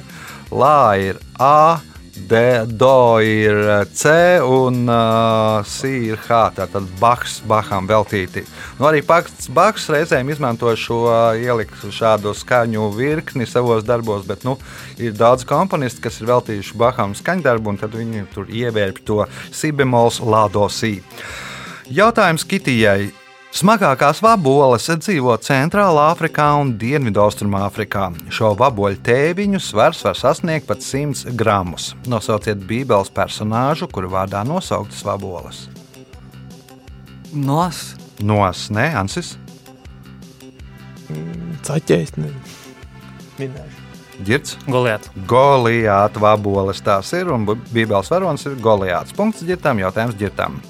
lā 0.49 0.79
ir 0.97 1.19
A, 1.37 1.77
D, 2.13 2.41
do 2.65 3.21
ir 3.21 3.61
C 3.93 4.15
un 4.41 4.89
uh, 4.89 5.61
si 5.69 6.09
ir 6.09 6.17
H. 6.25 6.41
Tātad 6.57 6.89
Bachs, 6.97 7.37
Baham 7.45 7.85
veltīti. 7.89 8.41
Nu, 8.79 8.89
arī 8.89 9.05
pats 9.05 9.45
Bachs 9.53 9.85
reizēm 9.93 10.33
izmanto 10.33 10.73
šo 10.73 10.99
uh, 11.05 11.37
ielikt 11.37 11.85
šādu 11.93 12.33
skaņu 12.33 12.89
virkni 12.97 13.45
savos 13.45 13.85
darbos, 13.85 14.25
bet 14.25 14.41
nu, 14.41 14.57
ir 14.97 15.13
daudz 15.13 15.45
komponistu, 15.45 16.01
kas 16.07 16.17
ir 16.17 16.33
veltījuši 16.33 16.79
Baham 16.81 17.13
skaņdarbu, 17.17 17.75
un 17.75 17.83
tad 17.85 17.93
viņi 18.01 18.29
tur 18.33 18.49
ievērp 18.49 19.05
to 19.05 19.25
si 19.53 19.69
bemols, 19.69 20.23
lā, 20.25 20.47
do, 20.49 20.65
si. 20.65 20.97
Jautājums 21.93 22.49
Kitijai. 22.49 23.11
Smagākās 23.53 24.17
vaboles 24.23 24.87
dzīvo 24.97 25.35
Centrālā 25.45 26.07
Afrikā 26.09 26.47
un 26.57 26.71
Dienvidaustrumāfrikā. 26.81 28.07
Šo 28.33 28.55
vaboļu 28.57 28.97
tēviņu 29.05 29.61
svars 29.61 30.01
var 30.07 30.17
sasniegt 30.17 30.65
pat 30.65 30.81
100 30.81 31.35
gramus. 31.37 31.91
Nosauciet 32.09 32.63
Bībeles 32.65 33.13
personāžu, 33.13 33.85
kuru 33.93 34.09
vārdā 34.15 34.41
nosauktas 34.47 35.03
vaboles. 35.05 35.67
Nos. 37.33 37.93
Nos, 38.19 38.65
ne, 38.73 38.89
Ansis, 38.97 39.35
Caķējs. 41.63 42.17
ne- 42.17 42.33
Minēšu. 43.37 43.79
Girts, 44.25 44.57
Goliāts. 44.65 45.09
Goliāta 45.27 46.21
vaboles 46.21 46.81
tās 46.81 47.13
ir, 47.13 47.29
un 47.29 47.45
Bībeles 47.45 48.09
varonis 48.09 48.45
ir 48.45 48.55
Goliāts. 48.55 49.13
Punkts 49.13 49.43
ģirtam, 49.45 49.77
jautājums 49.77 50.17
ģirtam. 50.17 50.61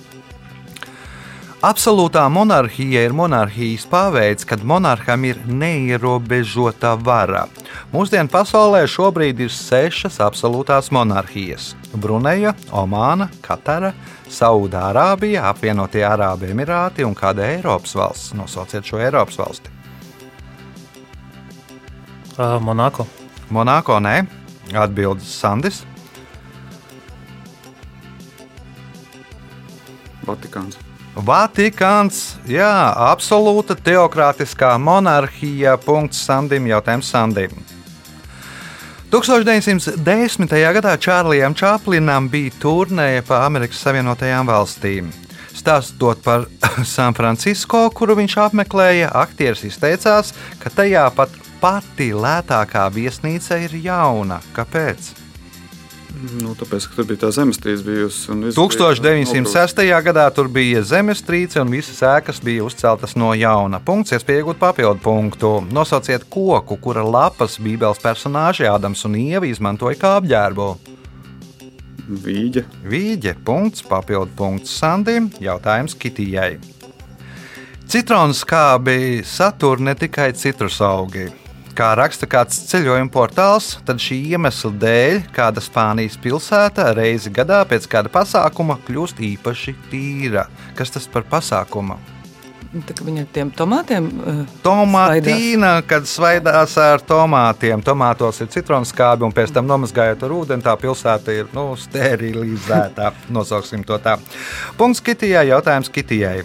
Absolūtā 1.64 2.26
monarhija 2.28 3.06
ir 3.08 3.14
monarhijas 3.16 3.86
paveids, 3.88 4.44
kad 4.44 4.66
monarham 4.68 5.24
ir 5.24 5.38
neierobežota 5.48 6.98
vara. 7.00 7.46
Mūsdienu 7.94 8.28
pasaulē 8.28 8.82
šobrīd 8.92 9.40
ir 9.46 9.54
sešas 9.56 10.20
absolūtās 10.26 10.92
monarhijas- 10.92 11.70
Bruneja, 12.04 12.52
Omāna, 12.68 13.30
Katara, 13.40 13.94
Saudārābija, 14.28 15.48
apvienotie 15.54 16.04
Arābu 16.04 16.52
Emirāti 16.52 17.08
un 17.08 17.16
kāda 17.16 17.48
Eiropas 17.56 17.96
valsts. 17.96 18.34
Nosauciet 18.34 18.84
šo 18.84 19.00
Eiropas 19.00 19.38
valsti. 19.38 19.70
Uh, 22.38 22.60
Monako. 22.60 23.08
Monako 23.50 24.02
nē, 24.04 24.28
atbildes 24.74 25.40
Sandis. 25.40 25.86
Vatikāns. 30.26 30.93
Vatikāns, 31.14 32.40
jā, 32.50 32.74
absolūta 33.12 33.76
teokrātiskā 33.78 34.72
monarhija. 34.82 35.76
Punkts 35.78 36.24
Sandim, 36.26 36.66
jautājums 36.72 37.12
Sandim. 37.14 37.54
1910. 39.14 40.50
gadā 40.74 40.96
Čārlijam 40.98 41.54
Čaplinam 41.54 42.32
bija 42.34 42.56
turnēja 42.58 43.22
pa 43.28 43.44
Amerikas 43.46 43.84
Savienotajām 43.86 44.50
valstīm. 44.50 45.12
Stāstot 45.54 46.24
par 46.26 46.48
San 46.96 47.14
Francisco, 47.14 47.86
kuru 47.94 48.18
viņš 48.18 48.40
apmeklēja, 48.48 49.14
aktieris 49.14 49.68
izteicās, 49.70 50.34
ka 50.58 50.74
tajā 50.74 51.06
pat 51.14 51.30
pati 51.62 52.10
lētākā 52.10 52.90
viesnīca 52.90 53.62
ir 53.62 53.78
jauna. 53.86 54.42
Kāpēc? 54.58 55.23
Nu, 56.24 56.54
tāpēc, 56.56 56.86
ka 56.88 56.96
tur 56.96 57.08
bija 57.10 57.20
tā 57.26 57.30
zemestrīce 57.36 57.84
bijusi. 57.84 58.30
un 58.32 58.46
viss 58.48 58.56
bija 58.56 58.94
1906. 58.96 59.82
gadā 60.06 60.24
tur 60.32 60.48
bija 60.48 60.80
zemestrīce 60.88 61.60
un 61.60 61.74
visas 61.74 62.00
ēkas 62.00 62.40
bija 62.44 62.64
uzceltas 62.64 63.18
no 63.20 63.34
jauna. 63.36 63.82
Punkts, 63.84 64.16
iespēja 64.16 64.44
iegūt 64.44 64.62
papildu 64.62 65.04
punktu. 65.04 65.52
Nosauciet 65.76 66.24
koku, 66.32 66.78
kura 66.80 67.04
lapas 67.04 67.60
Bībeles 67.60 68.00
personāži 68.00 68.70
Ādams 68.72 69.04
un 69.10 69.20
Ieva 69.20 69.50
izmantoja 69.50 70.00
kā 70.00 70.16
apģērbu. 70.22 70.70
Vīģe. 72.24 72.64
Vīģe, 72.88 73.36
punkts, 73.44 73.84
papildu 73.84 74.32
punkts 74.40 74.72
Sandim, 74.80 75.28
jautājums 75.44 75.96
Kitijai. 76.00 76.56
Citronu 77.88 78.36
skābi 78.36 79.22
satur 79.28 79.84
ne 79.84 79.96
tikai 79.96 80.32
citrus 80.40 80.80
augi. 80.82 81.28
Kā 81.74 81.88
raksta 81.98 82.28
kāds 82.30 82.60
ceļojuma 82.70 83.10
portāls, 83.10 83.72
tad 83.82 83.98
šī 83.98 84.20
iemesla 84.36 84.70
dēļ 84.78 85.16
kāda 85.34 85.62
Spānijas 85.64 86.20
pilsēta 86.22 86.92
reizi 86.94 87.34
gadā 87.34 87.64
pēc 87.66 87.88
kāda 87.90 88.12
pasākuma 88.14 88.78
kļūst 88.86 89.18
īpaši 89.34 89.74
tīra. 89.90 90.46
Kas 90.78 90.94
tas 90.94 91.10
par 91.10 91.26
pasākumu? 91.32 91.98
Tā 92.74 92.94
kā 92.94 93.06
viņa 93.06 93.26
tiem 93.34 93.50
tomātiem. 93.58 94.06
Uh, 94.22 94.40
Tomatīna, 94.62 95.76
kad 95.90 96.06
svaidās 96.10 96.78
ar 96.82 97.02
tomātiem. 97.06 97.82
Tomātos 97.86 98.42
ir 98.46 98.54
citronskābi, 98.54 99.26
un 99.26 99.34
pēc 99.34 99.54
tam 99.58 99.70
nomazgājot 99.70 100.26
ar 100.26 100.34
ūdeni, 100.38 100.66
tā 100.66 100.78
pilsēta 100.82 101.34
ir 101.34 101.50
nu, 101.58 101.72
sterilizēta. 101.78 103.16
Nosauksim 103.34 103.86
to 103.86 103.98
tā. 104.02 104.20
Punkts 104.78 105.02
Kitijai, 105.06 105.48
jautājums 105.50 105.90
Kitijai. 105.94 106.44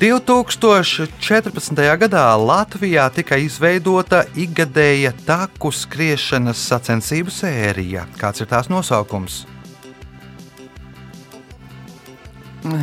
2014. 0.00 1.76
gadā 2.00 2.22
Latvijā 2.40 3.02
tika 3.12 3.36
izveidota 3.36 4.22
ikgadēja 4.32 5.10
taku 5.26 5.68
skriešanas 5.76 6.62
sacensību 6.70 7.28
sērija. 7.28 8.06
Kāds 8.16 8.40
ir 8.40 8.48
tās 8.48 8.70
nosaukums? 8.72 9.42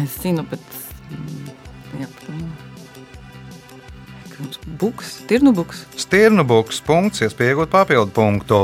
es 0.04 0.14
zinu, 0.22 0.46
bet. 0.46 0.62
mm, 1.10 1.50
Jā, 2.04 2.08
buks, 4.78 5.16
tirnu 5.26 5.56
buks. 5.58 5.88
Stirnu 5.98 6.46
buks, 6.46 6.84
punkts, 6.86 7.26
iespējot 7.26 7.74
papildu 7.74 8.14
punktu. 8.14 8.62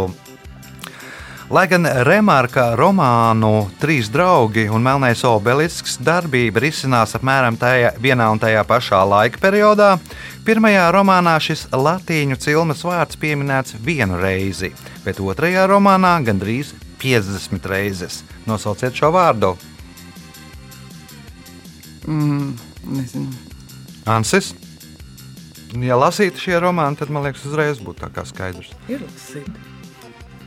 Lai 1.51 1.65
gan 1.67 1.83
remarka 2.07 2.69
romānu 2.79 3.65
Trīs 3.81 4.07
draugi 4.11 4.63
un 4.71 4.83
Melnais 4.85 5.19
obelisks 5.27 5.97
darbība 5.99 6.61
risinās 6.63 7.17
apmēram 7.17 7.57
tajā, 7.59 7.89
vienā 7.99 8.29
un 8.31 8.39
tajā 8.39 8.61
pašā 8.67 9.01
laika 9.03 9.41
periodā, 9.43 9.89
pirmajā 10.47 10.85
romānā 10.95 11.33
šis 11.43 11.65
latīņu 11.75 12.39
cilmes 12.39 12.85
vārds 12.87 13.19
pieminēts 13.19 13.75
vienu 13.83 14.21
reizi, 14.21 14.71
bet 15.03 15.19
otrajā 15.19 15.65
romānā 15.67 16.13
gandrīz 16.23 16.71
50 17.03 17.67
reizes. 17.67 18.21
Nosauciet 18.47 18.95
šo 18.95 19.11
vārdu. 19.11 19.57
Mm, 22.07 22.55
nezinu. 22.87 23.35
Ansis. 24.07 24.53
Ja 25.83 25.99
lasītu 25.99 26.39
šie 26.39 26.55
romāni, 26.63 27.01
tad 27.01 27.11
man 27.11 27.27
liekas, 27.27 27.43
uzreiz 27.49 27.83
būtu 27.83 28.05
tā 28.05 28.13
kā 28.15 28.27
skaidrs. 28.29 28.71
Ir 28.87 29.03
lasīta. 29.03 29.72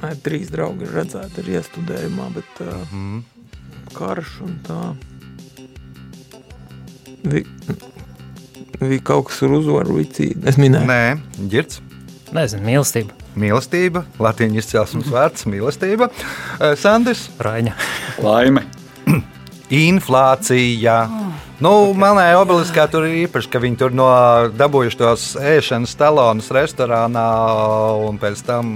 Nē, 0.02 0.12
trīs 0.24 0.50
draugi 0.52 0.84
ir 0.86 0.92
redzēti 0.98 1.42
arī 1.42 1.56
iestudējumā, 1.60 2.26
bet 2.36 2.62
uh, 2.64 2.74
Mm. 2.92 3.22
karš 3.96 4.34
un 4.44 4.56
tā. 4.66 4.80
Vi, 7.26 7.42
vi 8.80 8.98
kaut 9.02 9.30
kas 9.30 9.40
ar 9.46 9.54
uzvaru 9.56 9.96
vicīdi. 10.00 10.42
Es 10.46 10.58
minēju. 10.60 10.86
Nē, 10.86 11.48
ģirds. 11.52 11.80
Nezinu, 12.36 12.66
mīlestība, 12.66 13.14
Mīlestība, 13.36 14.00
latviešu 14.18 14.58
izcelsmes 14.62 15.10
vārds, 15.12 15.44
mīlestība. 15.48 16.08
Sandis, 16.80 17.26
Raņa. 17.38 17.74
Laime. 18.24 18.64
inflācija. 19.70 20.98
Nu, 21.56 21.70
manai 21.96 22.34
obeliskā 22.36 22.84
tur 22.92 23.06
ir 23.08 23.22
īpaši, 23.22 23.48
ka 23.48 23.60
viņi 23.62 23.78
tur 23.80 23.94
no 23.96 24.06
dabūjuši 24.52 24.98
tos 25.00 25.24
ēšanas 25.40 25.96
talonus 25.96 26.50
restorānā, 26.52 27.24
un 28.04 28.20
pēc 28.20 28.42
tam 28.44 28.70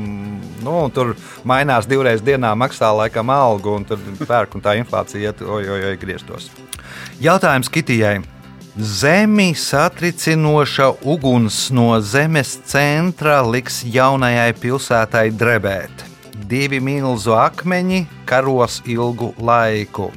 nu, 0.64 0.76
tur 0.94 1.12
mainās 1.44 1.88
divreiz 1.90 2.24
dienā, 2.24 2.54
maksā 2.56 2.88
laikam 2.96 3.32
algu, 3.34 3.76
un 3.76 3.84
tur 3.84 4.00
pērk, 4.24 4.56
un 4.56 4.64
tā 4.64 4.78
inflācija 4.80 5.28
iet, 5.28 5.44
oj, 5.44 5.68
oj, 5.76 5.86
oj, 5.92 5.96
grieztos. 6.00 6.50
Jautājums 7.20 7.68
Kitijai. 7.68 8.20
Zemi 8.80 9.50
satricinoša 9.58 10.92
uguns 11.02 11.66
no 11.74 11.98
zemes 12.00 12.54
centra 12.70 13.42
liks 13.44 13.82
jaunajai 13.84 14.54
pilsētai 14.56 15.26
drebēt. 15.36 16.06
Divi 16.48 16.80
milzu 16.80 17.34
akmeņi 17.36 18.06
karos 18.30 18.80
ilgu 18.88 19.34
laiku. 19.36 20.08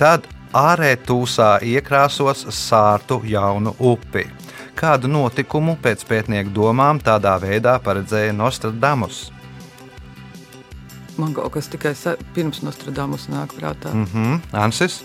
Tad 0.00 0.26
ārē 0.56 0.94
tūsā 1.06 1.56
iekrāsos 1.64 2.46
sārtu 2.52 3.20
jaunu 3.28 3.74
upi. 3.78 4.26
Kādu 4.78 5.08
notikumu 5.12 5.76
pēc 5.82 6.02
pētnieku 6.08 6.50
domām 6.56 6.98
tādā 7.04 7.36
veidā 7.42 7.76
paredzēja 7.84 8.32
Nostradamus? 8.34 9.26
Man 11.20 11.34
kaut 11.36 11.52
kas 11.54 11.68
tikai 11.68 11.92
pirms 12.34 12.62
Nostradamus 12.64 13.28
nāk 13.32 13.52
prātā. 13.58 13.92
Mm. 13.92 14.06
Mhm, 14.08 14.38
Ansis? 14.56 15.02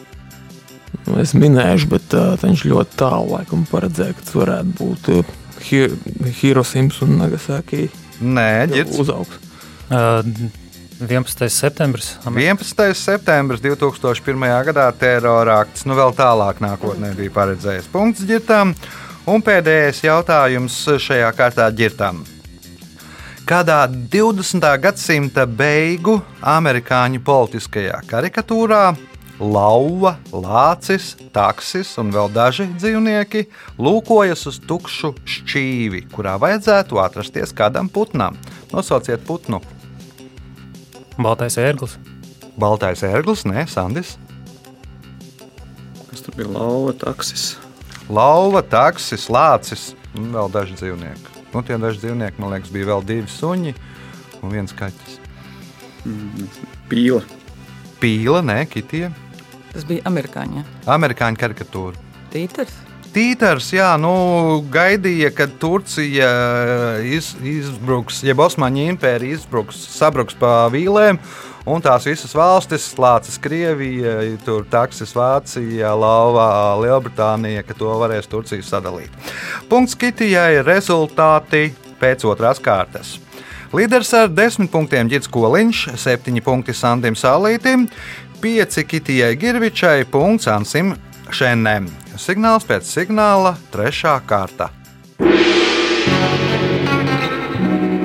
Nu, 1.06 1.18
Es 1.20 1.34
minēšu, 1.36 1.90
bet 1.92 2.14
uh, 2.16 2.36
viņš 2.40 2.64
ļoti 2.72 2.98
tālu 3.00 3.34
laikam 3.36 3.66
paredzēja, 3.70 4.16
ka 4.16 4.24
tas 4.24 4.36
varētu 4.40 4.74
būt 4.80 5.10
uh, 5.14 5.34
Hi- 5.68 6.32
Hirosims 6.40 7.02
un 7.04 7.18
Nagasaki 7.20 7.90
Nē, 8.24 8.68
ģirds. 8.72 8.98
uzaugs. 9.04 9.36
Uh, 9.92 10.24
11. 11.00 11.50
septembris. 11.50 12.18
Amer- 12.26 12.42
11. 12.42 12.94
septembris 12.94 13.62
2001. 13.62 14.64
gadā 14.66 14.92
terora 14.98 15.60
akts, 15.62 15.86
nu 15.86 15.94
vēl 15.94 16.16
tālāk 16.18 16.62
nākotnē 16.64 17.14
bija 17.16 17.34
paredzējis 17.36 17.92
punkts 17.92 18.26
ģirtām. 18.26 18.74
Un 19.28 19.44
pēdējais 19.44 20.02
jautājums 20.08 20.74
šajā 21.04 21.30
kārtā 21.36 21.68
ģirtām. 21.76 22.24
Kādā 23.48 23.86
20. 23.88 24.66
gadsimta 24.82 25.46
beigu 25.46 26.18
amerikāņu 26.42 27.22
politiskajā 27.24 28.02
karikatūrā 28.08 28.96
lauva, 29.40 30.18
lācis, 30.34 31.14
taksis 31.32 31.94
un 32.02 32.12
vēl 32.12 32.32
daži 32.34 32.68
dzīvnieki 32.74 33.46
lūkojas 33.78 34.48
uz 34.50 34.60
tukšu 34.68 35.14
šķīvi, 35.24 36.08
kurā 36.12 36.36
vajadzētu 36.42 37.00
atrasties 37.04 37.54
kādam 37.54 37.88
putnam. 37.88 38.36
Nosauciet 38.74 39.24
putnu! 39.28 39.62
Baltais 41.18 41.58
ērglis. 41.58 41.98
Baltais 42.58 43.02
ērglis, 43.06 43.44
nē, 43.50 43.66
Sandis. 43.70 44.16
Kas 46.10 46.22
tur 46.26 46.38
bija 46.38 46.50
lauva 46.54 46.94
taksis? 46.98 47.56
Lauva, 48.10 48.62
taksis, 48.62 49.28
lācis 49.34 49.90
un 50.18 50.30
vēl 50.36 50.52
daži 50.54 50.78
dzīvnieki. 50.78 51.36
Nu, 51.54 51.64
tie 51.66 51.78
daži 51.82 52.04
dzīvnieki, 52.06 52.42
man 52.42 52.54
liekas, 52.54 52.74
bija 52.74 52.92
vēl 52.92 53.06
divi 53.08 53.32
suņi 53.32 53.74
un 54.42 54.54
viens 54.54 54.74
kaķis. 54.78 55.18
Pīla. 56.92 57.24
Pīla, 58.02 58.44
nē, 58.46 58.62
kitija. 58.72 59.10
Tas 59.74 59.86
bija 59.90 60.06
amerikāņi. 60.10 60.62
ja? 60.62 60.68
Amerikāņu 60.94 61.42
karikatūra. 61.42 62.06
Tīters. 62.34 62.87
Tītars, 63.18 63.72
jā, 63.74 63.96
nu, 63.98 64.12
gaidīja, 64.70 65.32
kad 65.34 65.56
Turcija 65.58 66.28
iz, 67.02 67.32
izbruks, 67.42 68.20
jeb 68.22 68.44
Osmaņu 68.46 68.84
impērija 68.92 69.40
izbruks, 69.40 69.80
sabruks 69.96 70.38
pa 70.38 70.68
vīlēm, 70.70 71.18
un 71.66 71.82
tās 71.82 72.06
visas 72.06 72.36
valstis, 72.38 72.86
Lācis, 73.02 73.40
Krievija, 73.42 74.20
tur 74.46 74.68
Taksis, 74.70 75.16
Vācija, 75.18 75.96
Lauvā, 75.98 76.78
Lielbritānija, 76.84 77.66
ka 77.66 77.74
to 77.80 77.98
varēs 78.04 78.30
Turcija 78.30 78.62
sadalīt. 78.62 79.34
Punkts 79.66 79.98
Kitijai 79.98 80.62
rezultāti 80.62 81.72
pēc 81.98 82.30
otrās 82.30 82.62
kārtas. 82.62 83.18
Līderis 83.74 84.14
ar 84.14 84.30
desmit 84.30 84.70
punktiem 84.70 85.10
Girts 85.10 85.34
Koliņš, 85.34 85.88
septiņi 86.06 86.46
punkti 86.46 86.78
Sandim 86.78 87.18
Salītim, 87.18 87.90
pieci 88.46 88.86
Kitijai 88.86 89.34
Girvičai, 89.42 90.04
punkts 90.06 90.54
Ansim 90.54 90.94
Šenem. 91.34 91.90
Signāls 92.18 92.66
pēc 92.66 92.88
signāla, 92.90 93.54
trešā 93.70 94.16
kārta. 94.26 94.72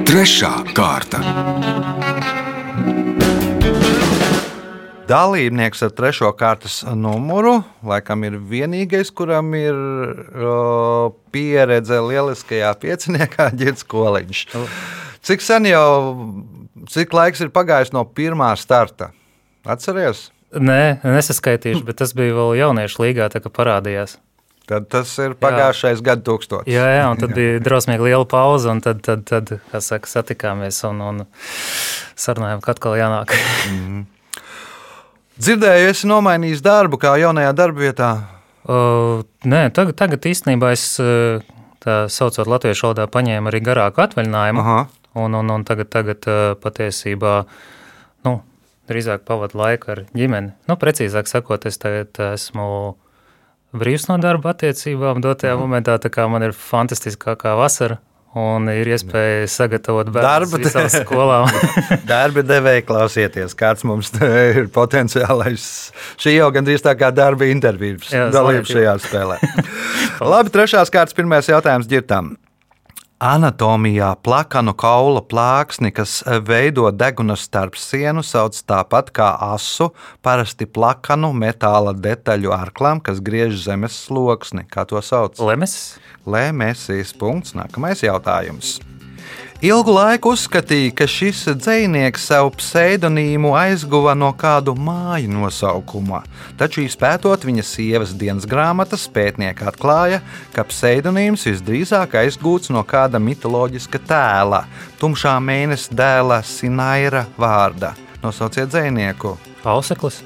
Trešā 0.08 0.50
kārta. 0.76 1.20
Dalībnieks 5.08 5.82
ar 5.84 5.94
trešo 5.96 6.28
kārtas 6.36 6.82
numuru 6.96 7.56
laikam 7.88 8.22
ir 8.28 8.36
vienīgais, 8.52 9.10
kuram 9.16 9.50
ir 9.56 9.72
o, 9.72 10.52
pieredze 11.32 11.98
lieliskajā 12.04 12.74
pieciniekā, 12.84 13.48
Girts 13.58 13.88
Koliņš. 13.88 14.44
Cik 15.24 15.44
sen 15.44 15.70
jau, 15.72 15.88
cik 16.92 17.16
laiks 17.16 17.40
ir 17.40 17.52
pagājis 17.54 17.96
no 17.96 18.04
pirmā 18.04 18.52
starta? 18.60 19.10
Atceries? 19.64 20.28
Nē, 20.52 21.00
nesaskaitīšu, 21.06 21.86
bet 21.88 21.96
tas 22.02 22.12
bija 22.16 22.34
vēl 22.36 22.58
jauniešu 22.58 23.00
līgā, 23.00 23.30
tā 23.32 23.40
kā 23.40 23.52
parādījās. 23.52 24.18
Tad 24.68 24.86
tas 24.92 25.10
ir 25.18 25.32
pagājušais 25.40 26.02
gadu 26.04 26.22
tūkstotis. 26.28 26.70
Jā, 26.70 26.84
jā, 26.92 27.06
un 27.10 27.18
tad 27.18 27.32
bija 27.34 27.58
drosmīgi 27.64 28.06
liela 28.06 28.26
pauze, 28.28 28.68
un 28.70 28.82
tad, 28.84 29.00
tad, 29.02 29.24
tad 29.26 29.50
saka, 29.82 30.10
satikāmies 30.10 30.78
un, 30.86 31.00
un 31.02 31.24
sarunājām, 32.20 32.62
ka 32.62 32.76
atkal 32.76 32.94
jānāk. 33.00 33.34
Dzirdēju, 35.42 35.90
esi 35.90 36.10
nomainījis 36.10 36.62
darbu 36.62 37.00
kā 37.02 37.16
jaunajā 37.18 37.56
darbvietā. 37.58 38.12
Uh, 38.62 39.24
nē, 39.48 39.66
tagad, 39.74 39.96
tagad 39.98 40.30
īstenībā 40.30 40.70
es 40.76 40.86
uh, 41.02 41.42
tā 41.82 42.04
saucot 42.12 42.46
latviešu 42.46 42.86
valodā 42.86 43.08
paņēmu 43.10 43.50
arī 43.50 43.64
garāku 43.64 44.04
atvaļinājumu. 44.04 44.62
Aha. 44.62 44.80
Un, 45.18 45.34
un, 45.40 45.50
un 45.56 45.64
tagad, 45.66 45.90
tagad 45.92 46.28
uh, 46.30 46.52
patiesībā 46.62 47.34
nu, 47.42 47.62
drīzāk 48.92 49.26
pavadu 49.28 49.58
laiku 49.58 49.96
ar 49.96 50.04
ģimeni. 50.12 50.54
Nu, 50.70 50.78
precīzāk 50.80 51.30
sakot, 51.30 51.66
es 51.68 51.80
tagad 51.82 52.20
esmu 52.32 52.68
brīvs 53.72 54.08
no 54.10 54.20
darba 54.22 54.52
attiecībām 54.52 55.24
dotajā 55.24 55.56
momentā, 55.60 55.98
tā 56.00 56.12
kā 56.12 56.28
man 56.30 56.44
ir 56.46 56.56
fantastiskākā 56.56 57.56
vasara. 57.58 58.00
Un 58.32 58.64
ir 58.72 58.88
iespēja 58.88 59.44
sagatavot 59.52 60.08
bērnu 60.08 60.62
visām 60.62 60.86
skolām. 60.88 61.50
Darba 62.08 62.40
devēja 62.40 62.80
klausieties, 62.88 63.52
kāds 63.52 63.84
mums 63.84 64.08
ir 64.24 64.70
potenciālais. 64.72 65.66
Šī 66.16 66.38
jau 66.38 66.48
gandrīz 66.54 66.80
tā 66.80 66.94
kā 66.96 67.10
darba 67.12 67.50
intervijas 67.52 68.08
dalība 68.32 68.64
šajā 68.70 68.94
spēlē. 69.04 69.36
Labi, 70.32 70.54
trešās 70.54 70.88
kārtas, 70.94 71.18
pirmais 71.18 71.52
jautājums 71.52 71.90
ģirtam. 71.92 72.32
Anatomijā 73.22 74.08
plakanu 74.26 74.72
kaula 74.74 75.20
plāksni, 75.22 75.92
kas 75.94 76.16
veido 76.42 76.88
deguna 76.90 77.36
starp 77.38 77.78
sienu, 77.78 78.24
sauc 78.26 78.58
tāpat 78.66 79.12
kā 79.14 79.28
asu, 79.46 79.92
parasti 80.26 80.66
plakanu 80.66 81.30
metāla 81.30 81.94
detaļu 81.94 82.50
arklām, 82.56 82.98
kas 82.98 83.22
griež 83.22 83.60
zemes 83.62 83.94
sloksni. 84.08 84.66
Kā 84.66 84.82
to 84.90 84.98
sauc? 84.98 85.38
Lemes? 85.38 86.00
Lēmēsīs 86.26 87.14
punkts. 87.14 87.54
Nākamais 87.54 88.02
jautājums. 88.02 88.80
Ilgu 89.62 89.92
laiku 89.94 90.32
uzskatīja, 90.34 90.90
ka 90.98 91.06
šis 91.06 91.44
dzinieks 91.54 92.24
savu 92.26 92.48
pseidonīmu 92.56 93.52
aizguva 93.54 94.10
no 94.18 94.32
kādu 94.34 94.72
māju 94.74 95.30
nosaukuma, 95.30 96.24
taču 96.58 96.82
izpētot 96.82 97.46
viņa 97.46 97.62
sievas 97.68 98.10
dienas 98.18 98.42
grāmatas, 98.50 99.04
pētnieki 99.14 99.68
atklāja, 99.70 100.18
ka 100.50 100.64
pseidonīms 100.66 101.46
visdrīzāk 101.46 102.18
aizgūts 102.24 102.74
no 102.74 102.82
kāda 102.82 103.22
mitoloģiska 103.22 104.02
tēla, 104.10 104.64
tumšā 104.98 105.36
mēneša 105.46 105.94
dēla 106.02 106.42
Sinaira 106.42 107.22
vārda. 107.38 107.94
Nosauciet 108.26 108.74
dzinieku. 108.74 109.36
Auseklis? 109.62 110.24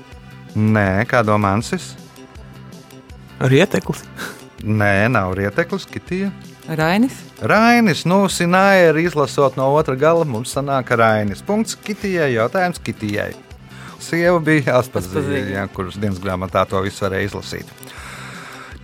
Nē, 0.56 1.04
kā 1.12 1.20
domāns? 1.20 1.76
Rieteklis. 3.44 4.00
Nē, 4.64 5.10
nav 5.12 5.36
rieteklis, 5.36 5.84
kitija. 5.92 6.32
Rainis. 6.68 7.12
Rainis, 7.42 8.04
nu, 8.04 8.28
Sinaira 8.28 9.00
izlasot 9.00 9.56
no 9.56 9.68
otra 9.78 9.94
gala, 9.94 10.24
mums 10.26 10.56
sanāk 10.56 10.90
Rainis. 10.98 11.42
Punkts 11.46 11.78
Kitijai, 11.78 12.32
jautājums 12.34 12.82
Kitijai. 12.82 13.34
sieva 14.00 14.38
bija 14.38 14.78
Aspazīga, 14.80 15.68
kuras 15.74 15.96
dienas 15.98 16.20
grāmatā 16.22 16.66
to 16.68 16.80
visu 16.84 17.04
varēja 17.04 17.26
izlasīt. 17.30 17.66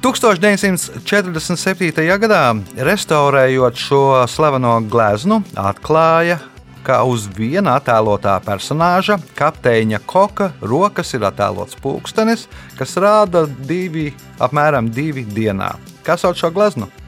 1947. 0.03 2.19
gadā, 2.19 2.45
restaurējot 2.75 3.77
šo 3.79 4.27
slaveno 4.27 4.81
gleznu, 4.91 5.43
atklāja, 5.55 6.39
ka 6.83 7.07
uz 7.07 7.31
viena 7.37 7.77
attēlotā 7.79 8.41
personāža, 8.43 9.19
kapteiņa 9.39 9.99
koka, 10.07 10.53
rokas 10.63 11.15
ir 11.15 11.23
attēlots 11.29 11.77
pulkstenis, 11.83 12.49
kas 12.79 12.97
rāda 12.99 13.47
divi, 13.47 14.15
apmēram 14.43 14.91
divi 14.91 15.23
dienā. 15.23 15.77
Kas 16.03 16.21
sauc 16.27 16.37
šo 16.41 16.51
gleznu? 16.51 17.02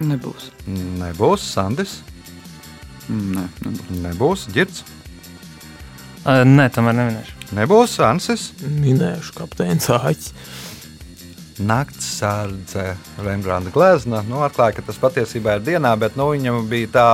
Nebūs. 0.00 0.50
Nebūs 0.66 1.44
Sandis, 1.54 2.00
Nē, 3.08 3.44
nebūs. 3.62 3.94
nebūs 4.02 4.46
Girts, 4.54 4.84
Uh, 6.24 6.40
nē, 6.48 6.70
tomēr 6.72 6.94
neminēšu. 6.96 7.34
nebūs 7.52 7.98
Ansis. 8.00 8.46
Minējuši 8.64 9.34
kapteinis 9.36 9.90
Āķis. 9.92 10.30
Nakts 11.60 12.06
sārdze 12.16 12.94
Rembrandta 13.20 13.68
glezna. 13.74 14.22
Nu, 14.24 14.38
atklāja, 14.40 14.78
ka 14.78 14.86
tas 14.86 14.96
patiesībā 15.02 15.58
ir 15.58 15.66
dienā, 15.66 15.92
bet 16.00 16.16
nu, 16.16 16.30
viņam 16.32 16.62
bija 16.70 16.88
tā 16.94 17.04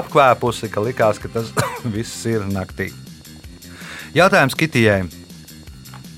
apkvēpusi, 0.00 0.72
ka 0.74 0.82
likās, 0.82 1.20
ka 1.22 1.30
tas 1.36 1.52
viss 1.94 2.26
ir 2.26 2.42
naktī. 2.50 2.88
Jautājums 4.18 4.58
Kitijai. 4.58 5.04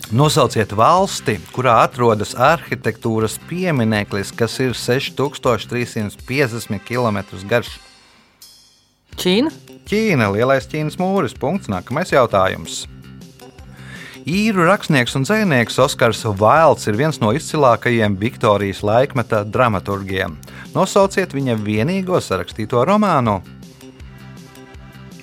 Nosauciet 0.08 0.70
valsti, 0.72 1.34
kurā 1.52 1.82
atrodas 1.84 2.30
arhitektūras 2.32 3.34
piemineklis, 3.44 4.32
kas 4.32 4.54
ir 4.64 4.72
6350 4.72 6.80
km 6.80 7.18
garš. 7.50 7.74
Ķīna? 9.20 9.52
Ķīna, 9.88 10.30
lielais 10.32 10.64
Ķīnas 10.70 10.96
mūris. 10.96 11.36
Punkts. 11.36 11.68
Nākamais 11.68 12.12
jautājums. 12.14 12.86
Īru 14.24 14.64
rakstnieks 14.64 15.16
un 15.16 15.24
dzinieks 15.28 15.78
Oskars 15.84 16.24
Vailds 16.40 16.88
ir 16.88 16.96
viens 16.96 17.20
no 17.20 17.32
izcilākajiem 17.36 18.16
Viktorijas 18.16 18.80
laikmeta 18.84 19.44
dramaturgiem. 19.44 20.40
Nosauciet 20.72 21.36
viņa 21.36 21.60
vienīgo 21.60 22.16
sarakstīto 22.24 22.80
romānu 22.88 23.42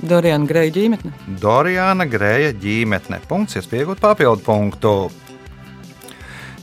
Doriana 0.01 0.47
Greja 0.49 0.73
ģimene. 0.75 1.13
Dorijāna 1.41 2.07
Grēja 2.09 2.51
ģimene. 2.59 3.21
Punkts, 3.29 3.59
iespējot 3.59 4.01
papildu 4.03 4.43
punktu. 4.45 4.95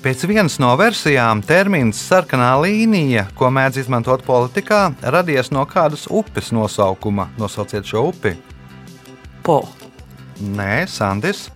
Pēc 0.03 0.25
vienas 0.27 0.59
no 0.59 0.73
versijām 0.75 1.45
termins 1.47 2.01
sarkanā 2.03 2.51
līnija, 2.59 3.29
ko 3.39 3.53
mēdz 3.55 3.85
izmantot 3.85 4.25
politikā, 4.27 4.89
radies 5.15 5.53
no 5.55 5.63
kādas 5.71 6.09
upes 6.11 6.51
nosaukuma. 6.51 7.29
Nosauciet 7.39 7.87
šo 7.87 8.09
upi. 8.11 8.35
Po. 9.47 9.61
Nē, 10.43 10.89
Sandis, 10.91 11.47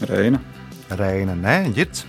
Reina. 0.00 0.40
Reina, 0.90 1.34
nē, 1.34 1.72
Girts. 1.74 2.04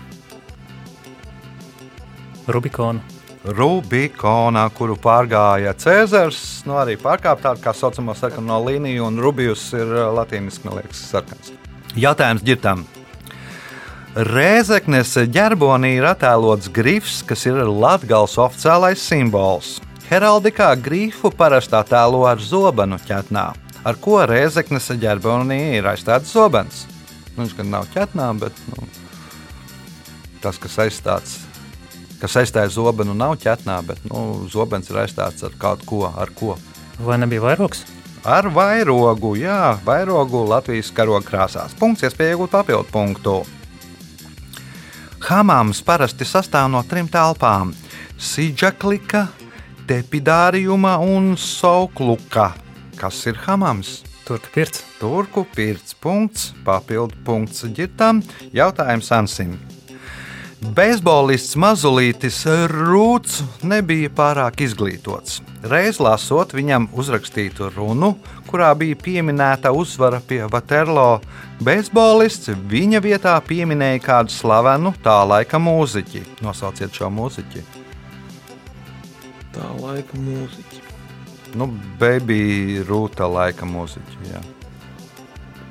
Rubikonu. 2.47 3.16
Rubikonā, 3.47 4.65
kuru 4.75 4.97
pārgāja 4.99 5.71
Cēzars, 5.79 6.39
nu 6.67 6.75
arī 6.81 6.97
pārkāpa 6.99 7.45
tādu 7.45 7.63
kā 7.63 7.71
saucamo 7.71 8.15
sarkano 8.17 8.57
līniju, 8.65 9.05
un 9.07 9.21
Rubijus 9.23 9.69
ir 9.77 9.93
latīniski, 10.17 10.67
man 10.67 10.81
liekas, 10.81 11.05
sarkans. 11.13 11.53
Jautājums 11.95 12.43
ģirtam. 12.43 12.83
Rēzeknes 14.27 15.13
ģerbonī 15.31 15.93
ir 15.95 16.09
attēlots 16.09 16.67
grifs, 16.73 17.21
kas 17.23 17.45
ir 17.47 17.61
Latvijas 17.69 18.35
oficiālais 18.41 18.99
simbols. 18.99 19.77
Heraldikā 20.09 20.73
grifu 20.83 21.31
parasti 21.31 21.77
attēlo 21.79 22.25
ar 22.27 22.43
zobenu 22.43 22.99
ķetnā, 23.07 23.47
ar 23.87 23.99
ko 24.03 24.19
Rēzeknes 24.27 24.91
ģerbonī 24.99 25.77
ir 25.79 25.87
aizstāts 25.87 26.35
zobens. 26.35 26.83
Nu, 27.35 27.45
viņš 27.45 27.59
gan 27.61 27.75
nav 27.77 27.87
ķetnā, 27.95 28.31
bet 28.41 28.63
nu, 28.73 28.89
tas, 30.43 30.59
kas 30.59 30.81
aizstāts 30.87 31.37
kas 32.21 32.37
aizstāja 32.41 32.71
zobenu, 32.73 33.13
nav 33.17 33.37
ķetnā, 33.41 33.77
bet 33.87 34.01
nu, 34.09 34.47
zobens 34.51 34.89
ir 34.91 35.03
aizstāts 35.03 35.45
ar 35.45 35.55
kaut 35.59 35.85
ko, 35.85 36.05
ar 36.09 36.31
ko. 36.35 36.57
Vai 36.99 37.19
nebija 37.21 37.43
vairogs? 37.43 37.83
Ar 38.27 38.49
vairogu, 38.51 39.35
jā, 39.39 39.77
vairogu 39.85 40.41
Latvijas 40.49 40.89
karoga 40.91 41.23
krāsās. 41.27 41.75
Punkts, 41.77 42.03
iespēja 42.03 42.35
iegūt 42.35 42.55
papildu 42.57 42.89
punktu. 42.91 43.37
Hamāms 45.27 45.81
parasti 45.85 46.25
sastāv 46.27 46.69
no 46.71 46.83
trim 46.87 47.07
telpām- 47.09 47.73
Sidžaklika, 48.29 49.27
Tepidārijuma 49.87 50.97
un 50.99 51.35
Saukluka. 51.37 52.53
Kas 52.97 53.25
ir 53.27 53.39
hamāms? 53.45 54.03
Turka 54.27 54.49
pirts. 54.53 54.83
Turku 54.99 55.45
pirts 55.55 55.93
punkts, 55.93 56.53
papildu 56.65 57.15
punkts 57.23 57.63
ģitam. 57.63 58.19
Jautājums 58.51 59.11
Ansim. 59.11 59.59
Beisbolists 60.57 61.53
Mazulītis 61.53 62.39
Rūts 62.71 63.43
nebija 63.61 64.09
pārāk 64.09 64.63
izglītots. 64.65 65.35
Reiz 65.69 65.99
lasot 66.01 66.55
viņam 66.57 66.87
uzrakstītu 66.97 67.69
runu, 67.75 68.15
kurā 68.49 68.71
bija 68.73 68.97
pieminēta 68.97 69.69
uzvara 69.69 70.17
pie 70.17 70.41
Vaterlo, 70.49 71.21
beisbolists 71.61 72.49
viņa 72.73 73.03
vietā 73.05 73.35
pieminēja 73.45 74.01
kādu 74.01 74.33
slavenu 74.33 74.95
tā 75.05 75.19
laika 75.29 75.61
mūziķi. 75.61 76.25
Nosauciet 76.41 76.89
šo 76.89 77.13
mūziķi. 77.13 77.65
Tā 79.53 79.71
laika 79.77 80.17
mūziķi. 80.17 80.85
Nu, 81.53 81.69
Baby 82.01 82.81
Rūta 82.87 83.29
laika 83.29 83.69
mūziķi. 83.69 84.23
Jā. 84.33 84.41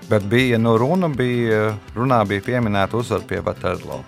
Bet 0.07 0.31
bija 0.31 0.63
nu, 0.63 0.79
runa, 0.79 1.11
bija, 1.11 1.73
runā 1.99 2.23
bija 2.31 2.53
pieminēta 2.53 3.03
uzvara 3.03 3.27
pie 3.27 3.43
Vaterlo. 3.43 4.05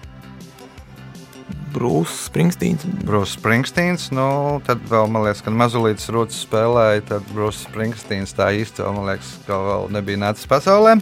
Brūss 1.74 2.26
Springstīns. 2.28 2.84
Brūss 3.06 3.36
Springsteins, 3.38 4.08
nu, 4.14 4.26
tad 4.66 4.82
vēl 4.90 5.08
man 5.12 5.24
liekas, 5.26 5.42
ka 5.44 5.52
Mazulīts 5.54 6.08
Rūts 6.14 6.42
spēlēja, 6.46 7.04
tad 7.12 7.28
Brūss 7.32 7.66
Springsteins 7.68 8.34
tā 8.36 8.50
īsti 8.56 8.82
vēl, 8.84 8.94
man 8.96 9.08
liekas, 9.12 9.34
ka 9.46 9.58
vēl 9.66 9.88
nebija 9.98 10.20
nācis 10.26 10.48
pasaulē. 10.50 10.98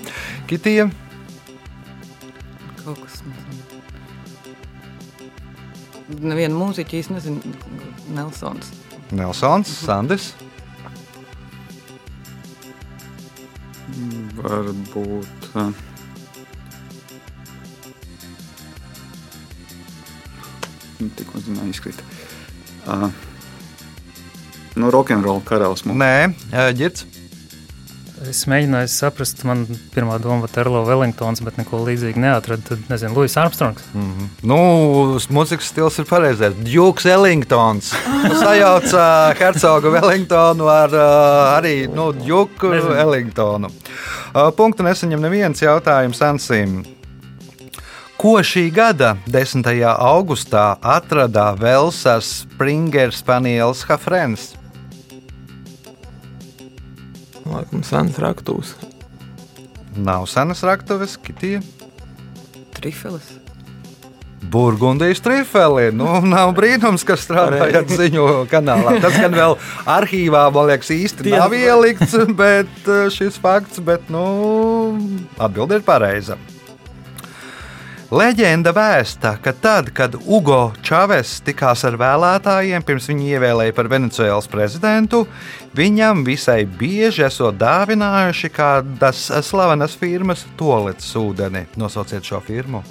Kitija, 0.51 0.89
Kaut 2.87 3.01
kas 3.03 3.19
nezinu. 3.27 3.83
Nevienu 6.23 6.55
mūziķu 6.61 7.01
īsti 7.01 7.17
nezinu. 7.17 7.55
Nelsons. 8.15 8.69
Nelsons, 9.11 9.73
Sandis, 9.87 10.29
Varbūt. 14.37 15.49
ā, 15.57 15.67
tikko 21.19 21.43
zināju, 21.45 21.75
izkrīt. 21.75 22.03
Uh, 22.87 23.09
nu, 24.77 24.91
rokenrola 24.95 25.43
karalis 25.47 25.87
mums. 25.87 26.01
Nē, 26.03 26.33
ā, 26.55 26.71
Girts, 26.77 27.07
Es 28.25 28.47
mēģināju 28.49 28.89
saprast, 28.89 29.43
man 29.45 29.67
pirmā 29.93 30.17
doma 30.23 30.47
bija 30.47 30.55
Terlo 30.55 30.81
Wellingtons, 30.87 31.43
bet 31.45 31.59
neko 31.61 31.83
līdzīgu 31.85 32.21
neatradu. 32.23 32.65
Tad, 32.65 32.85
nezinu, 32.89 33.13
Lūsis 33.13 33.37
Armstrongs. 33.43 33.85
nu, 34.41 34.57
mūzikas 35.37 35.69
stils 35.69 36.01
ir 36.01 36.09
pareizais. 36.09 36.57
Džuks 36.65 37.07
Ellingtons. 37.13 37.93
Nu, 38.27 38.33
Sajauca 38.41 39.35
Hercogu 39.39 39.93
Wellingtonu 39.95 40.67
ar 40.73 40.95
ā, 40.97 41.11
arī 41.61 41.75
nu, 41.93 42.09
Nezinu. 42.17 42.97
Ellingtonu. 43.05 43.71
Ā, 44.33 44.49
Punktu 44.57 44.83
nesaņem 44.87 45.21
neviens 45.23 45.63
jautājums 45.63 46.23
Ansim. 46.27 46.81
Ko 48.17 48.39
šī 48.41 48.71
gada 48.73 49.11
10. 49.29 49.67
augustā 49.93 50.79
atrada 50.81 51.51
Velsas 51.53 52.47
Springer 52.47 53.13
Spaniels 53.13 53.83
Hafrens? 53.85 54.55
Laikam 57.45 57.85
sens 57.85 58.17
raktūs. 58.17 58.73
Nav 60.01 60.25
senas 60.33 60.65
raktuves, 60.65 61.19
kitija. 61.21 61.61
Trifelis. 62.73 63.37
Burgundijas 64.41 65.21
trifeli. 65.21 65.91
Nu, 65.93 66.09
nav 66.25 66.57
brīnums, 66.57 67.05
ka 67.05 67.21
strādājat 67.21 67.93
ziņu 68.01 68.27
kanālā. 68.49 68.97
Tas 69.05 69.21
gan 69.21 69.37
vēl 69.37 69.61
arhīvā, 69.85 70.49
man 70.57 70.73
liekas, 70.73 70.97
īsti 70.97 71.37
nav 71.37 71.53
ielikts, 71.53 72.17
bet 72.33 72.89
eh, 72.89 73.09
šis 73.13 73.37
fakts, 73.45 73.85
bet, 73.85 74.09
nu, 74.09 74.27
atbildi 75.37 75.83
ir 75.83 75.85
pareiza. 75.85 76.41
Leģenda 78.07 78.71
vēsta, 78.71 79.33
ka 79.43 79.51
tad, 79.51 79.89
kad 79.91 80.13
Ugo 80.15 80.69
Čaves 80.87 81.41
tikās 81.43 81.81
ar 81.89 81.97
vēlētājiem, 81.99 82.85
pirms 82.87 83.09
viņu 83.11 83.27
ievēlēja 83.33 83.75
par 83.75 83.89
Venecijas 83.91 84.47
prezidentu, 84.47 85.25
viņam 85.75 86.23
visai 86.23 86.61
bieži 86.71 87.25
esot 87.27 87.59
dāvinājuši 87.59 88.53
kādas 88.55 89.27
slavenas 89.49 89.99
firmas 89.99 90.47
toaletes 90.55 91.11
ūdeni. 91.19 91.67
Nosauciet 91.75 92.23
šo 92.23 92.39
firmu. 92.47 92.85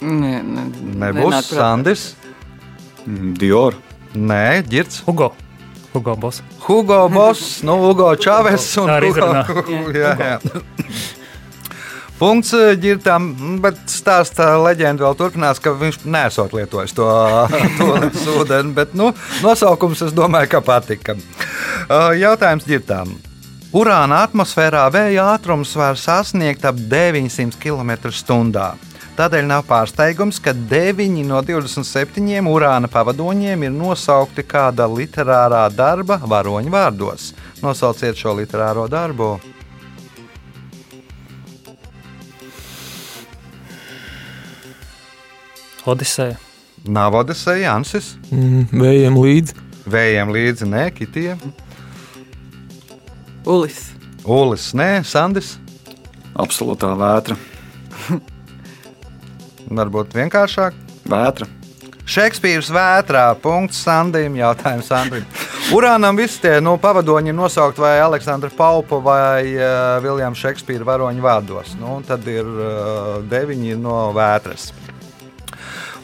Nē, 0.00 0.36
ne, 0.40 0.70
Nebūs. 1.04 1.52
Sandis, 1.52 2.14
Dior. 3.04 3.76
Nē, 4.16 4.62
Girts. 4.64 5.04
Hugo. 5.04 5.34
Hugo 5.96 6.16
Boss. 6.20 6.42
Hugo 6.66 7.02
Boss, 7.12 7.60
nu, 7.66 7.78
Hugo 7.82 8.12
Čāves 8.20 8.68
un 8.82 8.92
Hugo. 8.92 9.10
izrunā. 9.10 9.44
jā, 9.96 10.12
jā. 10.20 10.38
Punkts 12.16 12.54
ģirtām, 12.80 13.26
bet 13.60 13.76
stāsta 13.92 14.54
leģenda 14.64 15.04
vēl 15.04 15.16
turpinās, 15.18 15.58
ka 15.60 15.74
viņš 15.76 15.98
nesot 16.08 16.54
lietojis 16.56 16.94
to 16.96 17.04
tūlīt 17.78 18.16
ūdeni, 18.38 18.72
bet 18.76 18.94
nu, 18.96 19.10
nosaukums 19.44 20.00
es 20.06 20.14
domāju, 20.16 20.54
ka 20.54 20.62
patika. 20.64 21.16
Uh, 21.16 22.14
Jautājums 22.16 22.64
ģirtām. 22.68 23.12
Urāna 23.76 24.22
atmosfērā 24.24 24.86
vēja 24.94 25.26
ātrums 25.34 25.74
var 25.76 25.98
sasniegt 26.00 26.64
ap 26.64 26.78
900 26.88 27.58
km/h. 27.60 28.70
Tādēļ 29.16 29.46
nav 29.48 29.62
pārsteigums, 29.64 30.36
ka 30.44 30.52
9 30.52 31.22
no 31.24 31.38
27 31.40 32.50
urāna 32.52 32.88
pavadoņiem 32.92 33.62
ir 33.64 33.72
nosaukti 33.72 34.44
kāda 34.44 34.84
literārā 34.92 35.62
darba 35.72 36.18
varoņu 36.20 36.72
vārdos. 36.74 37.30
Nosauciet 37.64 38.20
šo 38.20 38.34
literāro 38.36 38.84
darbu. 38.92 39.38
Odiseja. 45.86 46.36
Nav 46.84 47.14
Odeseja, 47.14 47.70
Jansis, 47.70 48.14
Mm, 48.30 48.68
vējiem 48.70 49.16
līdzi. 49.16 49.54
Vējiem 49.86 50.30
līdzi, 50.34 50.66
nē, 50.68 50.90
Kitiem, 50.92 51.38
Ulis. 53.46 53.92
Ulis, 54.26 54.72
nē, 54.74 55.04
Sandis. 55.06 55.56
Absolūtā 56.34 56.90
vētra. 56.98 57.36
Varbūt 59.66 60.14
vienkāršāk. 60.14 60.74
vētra. 61.06 61.48
Šekspīrs 62.06 62.68
vētrā, 62.70 63.24
punkts 63.42 63.80
Sandim, 63.82 64.36
jautājums 64.38 64.86
Sandim. 64.86 65.24
Urānam 65.74 66.14
visi 66.14 66.38
tie 66.44 66.60
no 66.62 66.76
pavadoņi 66.78 67.32
ir 67.32 67.34
nosaukti 67.34 67.82
vai 67.82 67.96
Aleksandra 67.98 68.50
Paupa 68.54 69.00
vai 69.02 69.56
uh, 69.56 69.96
Viljams 70.04 70.38
Šekspīra 70.38 70.86
varoņu 70.86 71.24
vārdos. 71.24 71.74
Nu, 71.80 71.98
tad 72.06 72.28
ir 72.30 72.46
uh, 72.46 73.16
deviņi 73.26 73.74
no 73.82 74.12
vētras. 74.14 74.70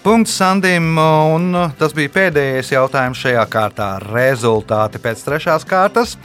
Punkts 0.03 0.35
Sandim, 0.35 0.97
un 0.99 1.53
tas 1.79 1.93
bija 1.95 2.11
pēdējais 2.11 2.73
jautājums 2.73 3.21
šajā 3.23 3.45
kārtā. 3.47 3.93
Rezultāti 4.03 4.99
pēc 4.99 5.23
trešās 5.23 5.63
kārtas. 5.63 6.17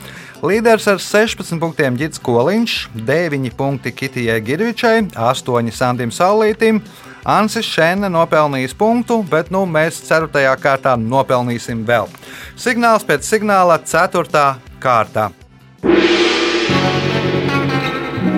Līderis 0.41 0.89
ar 0.89 0.97
16 0.97 1.62
punktiem 1.62 2.00
Gits 2.00 2.17
Koliņš, 2.26 2.80
9 2.97 3.54
punkti 3.58 3.93
Kitijai 3.93 4.39
Girvičai, 4.41 4.95
8 5.13 5.69
Sandim 5.78 6.10
Saulītim. 6.10 6.82
Ansis 7.28 7.68
Šēne 7.68 8.08
nopelnījis 8.08 8.72
punktu, 8.80 9.18
bet 9.28 9.50
nu, 9.52 9.66
mēs 9.68 9.98
4. 10.08 10.32
kārtā 10.63 10.94
nopelnīsim 10.96 11.82
vēl. 11.84 12.08
Signāls 12.56 13.04
pēc 13.04 13.28
signāla 13.28 13.76
4. 13.84 14.44
kārtā. 14.80 15.26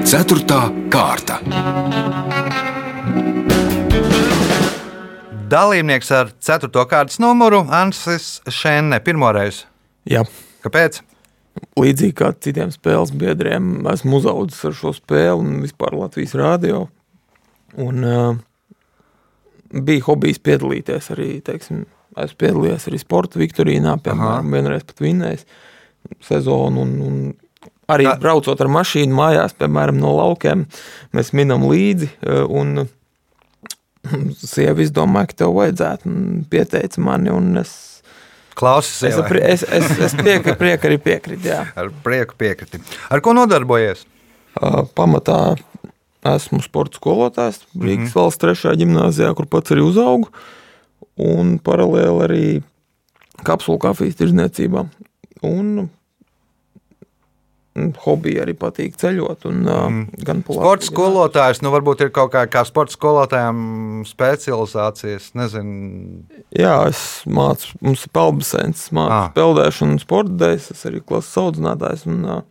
Ceturtā 0.10 0.64
kārta. 0.90 1.38
Dalībnieks 5.54 6.10
ar 6.18 6.34
4. 6.42 6.74
kārtas 6.90 7.22
numuru 7.22 7.62
Ansis 7.70 8.40
Šēne 8.50 8.98
pirmoreiz. 9.06 9.68
Jā. 10.10 10.26
Kāpēc? 10.66 11.04
Līdzīgi 11.78 12.18
kā 12.18 12.34
citiem 12.42 12.74
spēles 12.74 13.14
biedriem, 13.14 13.84
esmu 13.94 14.18
uzaugusi 14.18 14.66
ar 14.74 14.78
šo 14.82 14.98
spēli 14.98 15.38
un 15.46 15.58
vispār 15.62 15.94
Latvijas 15.94 16.34
rādio. 16.42 16.88
Un, 17.78 18.02
uh, 18.02 18.38
bija 19.74 20.04
hobijs 20.08 20.40
piedalīties 20.44 21.12
arī, 21.14 21.42
teiksim, 21.46 21.86
esmu 22.18 22.38
piedalījies 22.42 22.88
arī 22.90 23.00
sporta 23.02 23.40
viktorīnā, 23.42 23.98
piemēram, 24.06 24.50
vienreiz 24.56 24.84
pat 24.90 25.04
vinnējis 25.04 25.46
sezonu. 26.26 26.82
Un, 26.86 26.96
un 27.06 27.20
arī 27.90 28.08
Tā- 28.10 28.16
braucot 28.22 28.62
ar 28.62 28.72
mašīnu 28.72 29.14
mājās, 29.18 29.54
piemēram, 29.60 30.00
no 30.02 30.16
laukiem, 30.18 30.66
mēs 31.14 31.34
minam 31.38 31.68
līdzi. 31.70 32.10
uh, 32.26 32.46
Un, 32.50 32.88
Sieva 34.40 34.80
izdomāja, 34.82 35.28
ka 35.34 35.40
tev 35.44 35.54
vajadzētu, 35.58 36.08
un 36.10 36.44
pieteica 36.50 37.02
mani. 37.04 37.30
un 37.36 37.58
Es, 37.62 37.74
Klausies, 38.60 39.14
es, 39.14 39.16
ar 39.20 39.28
pri- 39.30 39.44
es, 39.48 39.62
es, 39.64 39.92
es 40.04 40.14
prieku, 40.20 40.52
prieku 40.60 40.88
arī 40.90 40.98
piekrītu. 41.00 41.52
ar 41.80 41.92
prieku 42.04 42.36
piekriti. 42.40 42.80
Ar 43.10 43.22
ko 43.24 43.32
nodarbojies? 43.38 44.02
Uh, 44.60 44.82
pamatā 44.98 45.56
esmu 46.26 46.60
sporta 46.62 46.98
skolotājs 47.00 47.62
Rīgas 47.80 48.16
valsts 48.16 48.42
trešajā 48.42 48.76
gimnājā, 48.82 49.34
kur 49.38 49.46
pats 49.48 49.72
arī 49.72 49.82
uzaugu. 49.88 50.28
Un 51.20 51.58
paralēli 51.60 52.24
arī 52.26 52.44
kapsulu 53.44 53.80
kafijas 53.80 54.16
tirzniecībā. 54.20 54.86
Un 55.48 55.90
mm, 57.76 57.94
hobija 58.04 58.44
arī 58.46 58.54
patīk 58.60 58.96
ceļot. 59.00 59.46
Un, 59.50 59.62
mm. 59.68 60.00
Gan 60.28 60.42
pa 60.48 60.56
Sports 60.58 60.90
skolotājs, 60.92 61.62
nu 61.64 61.72
varbūt 61.74 62.04
ir 62.06 62.12
kaut 62.16 62.32
kā, 62.36 62.44
kā 62.52 62.64
sporta 62.68 62.96
skolotājiem 62.96 64.04
specializācijas. 64.08 65.32
Nezinu, 65.40 66.24
Jā, 66.56 66.76
es 66.92 67.04
mācu, 67.30 67.76
mums 67.86 68.04
ir 68.08 68.14
pelnbasēns, 68.16 68.88
mācu 68.96 69.12
Ah. 69.16 69.26
ah. 69.30 69.32
peldēšanu 69.36 69.96
un 69.98 70.04
sporta 70.04 70.36
dēļ. 70.44 70.56
Es 70.76 70.86
arī 70.90 71.00
klases 71.04 71.36
audzinātājs 71.40 72.08
un 72.10 72.44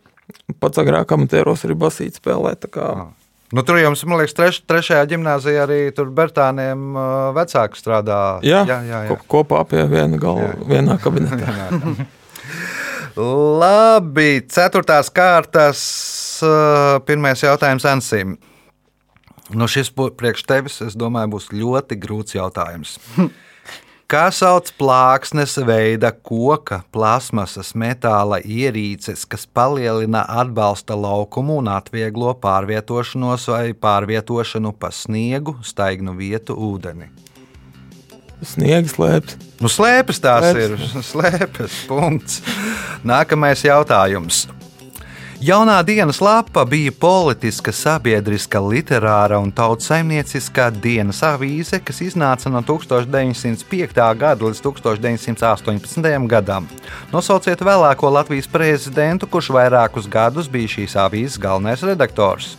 pats 0.61 0.77
agrāk 0.81 1.09
amatieros 1.15 1.65
arī 1.65 1.75
basīt 1.77 2.17
spēlēt. 2.21 2.65
tā 2.65 2.69
kā- 2.69 3.07
Nu, 3.49 3.63
tur 3.65 3.79
jums, 3.81 4.03
man 4.05 4.19
liekas, 4.21 4.35
treš, 4.37 4.59
trešajā 4.69 5.07
gimnājā 5.09 5.55
arī 5.63 5.79
tur 5.97 6.11
Bertāniem 6.13 6.93
uh, 6.93 7.31
vecāki 7.33 7.79
strādā. 7.81 8.19
Jā, 8.45 8.61
jā, 8.69 8.77
jā. 8.85 8.99
jā. 9.07 9.09
Ko, 9.09 9.17
kopā 9.39 9.63
pie 9.69 9.87
viena 9.89 10.19
galva, 10.21 10.51
vienā 10.69 10.99
kabinetā. 11.01 11.55
Labi, 13.17 14.29
ceturtās 14.53 15.09
kārtas. 15.09 15.81
uh, 16.45 17.01
Pirmais 17.09 17.41
jautājums 17.41 17.89
Ansim. 17.89 18.37
Nu, 19.49 19.65
šis 19.65 19.89
priekš 19.97 20.45
tevis, 20.45 20.77
es 20.85 20.93
domāju, 20.93 21.33
būs 21.33 21.49
ļoti 21.49 21.97
grūts 21.97 22.37
jautājums. 22.37 22.99
Kā 24.09 24.31
sauc 24.33 24.71
plāksnes 24.73 25.51
veida 25.61 26.09
koka, 26.09 26.79
plasmasas, 26.89 27.75
metāla 27.77 28.39
ierīces, 28.41 29.21
kas 29.29 29.43
palielina 29.45 30.23
atbalsta 30.41 30.97
laukumu 30.97 31.59
un 31.61 31.69
atvieglo 31.69 32.33
pārvietošanos 32.41 33.45
vai 33.53 33.75
pārvietošanu 33.77 34.73
pa 34.81 34.89
sniegu, 34.89 35.59
staignu 35.61 36.17
vietu, 36.17 36.57
ūdeni? 36.57 37.11
Sniegs 38.41 38.97
slēpts. 38.97 39.37
Nu, 39.61 39.69
slēpes 39.69 40.25
tās 40.25 40.55
ir. 40.55 40.73
Slēpes. 40.73 41.05
Slēpes. 41.11 41.81
Punkts. 41.91 42.41
Nākamais 43.05 43.61
jautājums. 43.61 44.47
Jaunā 45.39 45.77
dienas 45.87 46.17
lapa 46.19 46.65
bija 46.67 46.91
politiska, 46.91 47.71
sabiedriska, 47.71 48.59
literāra 48.59 49.37
un 49.39 49.53
tautsaimnieciskā 49.55 50.65
dienas 50.83 51.21
avīze, 51.23 51.77
kas 51.79 52.01
iznāca 52.03 52.49
no 52.51 52.59
1905. 52.67 54.01
gada 54.19 54.35
līdz 54.43 54.59
1918. 54.65 56.27
gadam. 56.27 56.67
Nosauciet 57.13 57.63
vēlāko 57.63 58.11
Latvijas 58.11 58.51
prezidentu, 58.51 59.29
kurš 59.31 59.53
vairākus 59.55 60.09
gadus 60.11 60.49
bija 60.51 60.73
šīs 60.73 60.97
avīzes 61.05 61.39
galvenais 61.39 61.85
redaktors. 61.87 62.57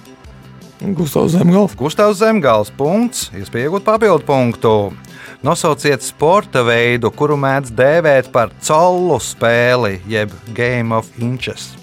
Gustavs 0.80 1.36
Zemgals. 1.36 1.74
Gustavs 1.76 2.22
Zemgals. 2.22 2.72
Punkts, 2.72 3.28
iespēja 3.36 3.68
iegūt 3.68 3.84
papildu 3.84 4.24
punktu. 4.24 4.72
Nosauciet 5.44 6.00
sporta 6.00 6.64
veidu, 6.64 7.12
kuru 7.12 7.36
mēdz 7.36 7.76
dēvēt 7.76 8.32
par 8.32 8.56
colu 8.64 9.20
spēli, 9.20 9.98
jeb 10.08 10.32
Game 10.56 10.96
of 10.96 11.12
Inches. 11.20 11.74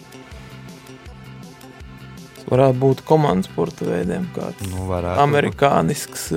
Varētu 2.48 2.80
būt 2.80 3.02
komandas 3.08 3.50
sporta 3.52 3.84
veidiem, 3.90 4.28
kāds 4.36 4.68
Nu, 4.72 4.86
amerikānisks. 5.20 6.30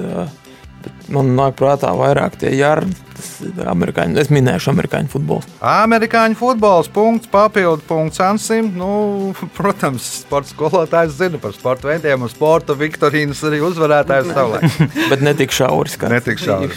bet 0.80 1.08
Man 1.12 1.34
nāk 1.36 1.54
prātā 1.58 1.90
vairāk 1.94 2.38
tie 2.40 2.50
jardi. 2.56 2.94
Tas 3.14 3.28
ir 3.44 3.66
amerikāņu, 3.68 4.16
es 4.22 4.30
minēšu 4.32 4.70
amerikāņu 4.72 5.10
futbolu. 5.12 5.42
Amerikāņu 5.60 6.38
futbols, 6.40 6.88
punkts, 6.88 7.28
papildu 7.30 7.82
punkts 7.86 8.20
Ansim. 8.24 8.70
Nu, 8.80 8.90
protams, 9.58 10.06
sporta 10.24 10.48
skolotājs 10.54 11.18
zina 11.18 11.38
par 11.42 11.52
sporta 11.52 11.90
veidiem, 11.92 12.22
un 12.26 12.32
sporta 12.32 12.74
viktorīnas 12.74 13.42
arī 13.50 13.60
uzvarētājs 13.68 14.32
savulaik. 14.32 14.78
Bet 15.12 15.20
ne 15.26 15.34
tik 15.36 15.52
šauris. 15.52 15.98
kā- 16.00 16.08
Netik 16.10 16.40
šauri. 16.40 16.72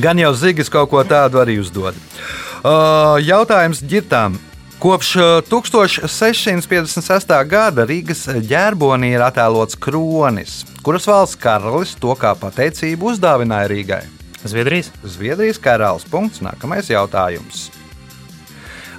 Gan 0.00 0.16
jau 0.18 0.32
Zigis 0.34 0.70
kaut 0.72 0.88
ko 0.90 1.02
tādu 1.04 1.36
arī 1.42 1.58
uzdod. 1.60 1.94
Uh, 2.64 3.18
jautājums 3.20 3.82
ģitām. 3.84 4.38
Kopš 4.82 5.16
uh, 5.16 5.22
1656. 5.46 7.28
gada 7.46 7.84
Rīgas 7.86 8.24
ģerbonī 8.50 9.12
ir 9.14 9.22
attēlots 9.22 9.78
kronis, 9.78 10.56
kuras 10.82 11.06
valsts 11.06 11.38
karalis 11.38 11.92
to 12.02 12.16
kā 12.18 12.32
pateicību 12.40 13.12
uzdāvināja 13.12 13.70
Rīgai. 13.70 14.00
Zviedrijas. 14.42 14.90
Zviedrijas 15.06 15.62
karalis. 15.62 16.08
Punkts. 16.10 16.42
Nākamais 16.42 16.90
jautājums. 16.90 17.68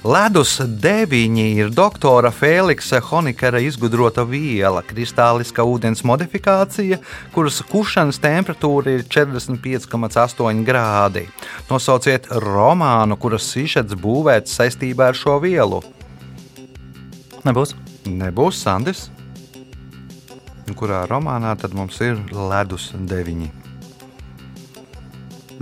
Ledus 0.04 0.58
deviņi 0.60 1.44
ir 1.56 1.70
doktora 1.72 2.28
Feliksa 2.28 2.98
Honikera 3.00 3.56
izgudrota 3.64 4.20
viela, 4.28 4.82
kristāliska 4.84 5.64
ūdens 5.64 6.04
modifikācija, 6.04 6.98
kuras 7.32 7.62
kušanas 7.70 8.20
temperatūra 8.20 8.98
ir 8.98 9.06
45,8 9.08 10.60
grādi. 10.68 11.24
Nosauciet 11.70 12.28
romānu, 12.44 13.16
kuras 13.16 13.48
sižets 13.48 13.96
būvēts 13.96 14.52
saistībā 14.60 15.08
ar 15.14 15.16
šo 15.16 15.38
vielu. 15.40 15.80
Nebūs. 17.48 17.72
Nebūs 18.04 18.60
Sandis. 18.60 19.06
Kurā 20.76 21.06
romānā 21.08 21.56
tad 21.56 21.72
mums 21.72 21.96
ir 22.04 22.20
ledus 22.28 22.92
deviņi? 22.92 23.52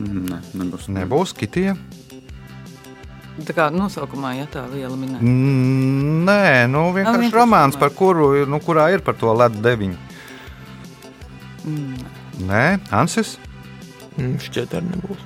Nē, 0.02 0.42
nebūs. 0.58 0.90
Nebūs 0.90 1.38
Kitija. 1.38 1.78
Tā 3.32 3.54
kā 3.56 3.66
nosaukumā, 3.72 4.34
ja 4.36 4.46
tā 4.52 4.66
viela 4.68 4.92
minēta. 4.92 5.24
Mm, 5.24 6.24
Nē, 6.28 6.66
nu 6.68 6.82
vienkārši 6.92 7.22
vienkārši 7.24 7.36
romāns, 7.38 7.78
par 7.80 7.92
kuru 7.96 8.44
nu, 8.46 8.58
kurā 8.60 8.90
ir 8.92 9.00
par 9.04 9.16
to 9.16 9.32
ledu 9.32 9.62
deviņu. 9.64 9.96
Nē, 12.42 12.64
Ansis. 12.92 13.38
Mm, 14.18 14.36
Šķiet, 14.42 14.76
arī 14.76 14.90
nebūs. 14.92 15.24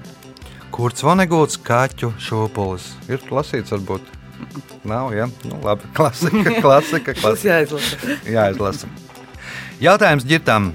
Kurts 0.76 1.02
Vonegūts, 1.02 1.58
kaķu 1.66 2.12
šūpulis. 2.20 2.86
Ir 3.10 3.22
lasīts, 3.32 3.72
varbūt. 3.74 4.12
Nav, 4.86 5.10
ja? 5.16 5.26
Nu, 5.48 5.58
labi, 5.64 5.88
klasika, 5.96 6.52
klasika, 6.64 7.14
klasika. 7.16 7.56
jāizlasa. 7.56 8.18
Jāizlasa. 8.28 8.90
Jautājums 9.82 10.26
ģitam. 10.28 10.74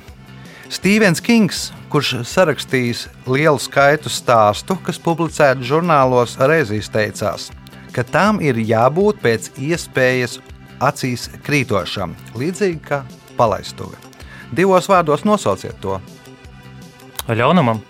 Stevens 0.71 1.19
Kings, 1.19 1.65
kurš 1.91 2.21
sarakstījis 2.27 3.05
lielu 3.27 3.60
skaitu 3.60 4.12
stāstu, 4.12 4.77
kas 4.86 4.99
publicēti 5.03 5.67
žurnālos, 5.67 6.38
reizes 6.39 6.88
teicās, 6.91 7.49
ka 7.91 8.05
tam 8.07 8.39
ir 8.43 8.55
jābūt 8.55 9.19
pēc 9.23 9.49
iespējas 9.60 10.38
acīs 10.81 11.27
krītošam, 11.43 12.15
līdzīgi 12.39 12.79
kā 12.88 13.01
palaistuve. 13.38 13.99
Divos 14.55 14.88
vārdos 14.91 15.25
nosauciet 15.27 15.75
to 15.84 15.99
Ļaunumam. 17.31 17.84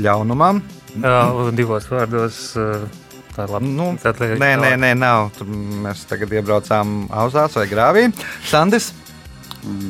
ļaunumam. 0.00 0.60
Jā, 1.02 1.24
divos 1.56 1.88
vārdos. 1.90 2.38
ā, 2.56 2.86
Tā 3.36 3.44
ir 3.44 3.50
labi. 3.52 3.68
Nu, 3.68 3.90
Tad 4.00 4.16
liek 4.22 4.38
nē, 4.40 4.54
nē, 4.56 4.70
nē, 4.80 4.94
nav. 4.96 5.26
Tur 5.36 5.48
mēs 5.84 6.06
tagad 6.08 6.30
iebraucām 6.32 7.02
auzās 7.12 7.52
vai 7.58 7.66
grāvī. 7.68 8.06
Sandis 8.48 8.94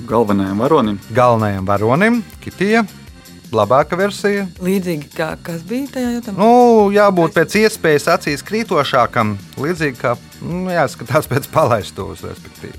Galvenajam 0.08 0.60
varonim 0.62 1.00
galvenajam 1.12 1.66
varonim, 1.68 2.22
Kitija. 2.40 2.84
Labāka 3.54 3.94
versija. 3.94 4.46
Līdzīgi 4.58 5.10
kā 5.14 5.28
kas 5.46 5.60
bija 5.68 5.86
tajā 5.94 6.08
jautājumā. 6.16 6.38
Nu, 6.40 6.88
jābūt 6.90 7.36
pēc 7.36 7.54
iespējas 7.60 8.08
acīs 8.16 8.42
krītošākam, 8.46 9.36
līdzīgi 9.62 10.00
kā 10.00 10.16
nu, 10.42 10.64
jāskatās 10.72 11.28
pēc 11.30 11.46
palaistos, 11.54 12.24
respektīvi. 12.26 12.74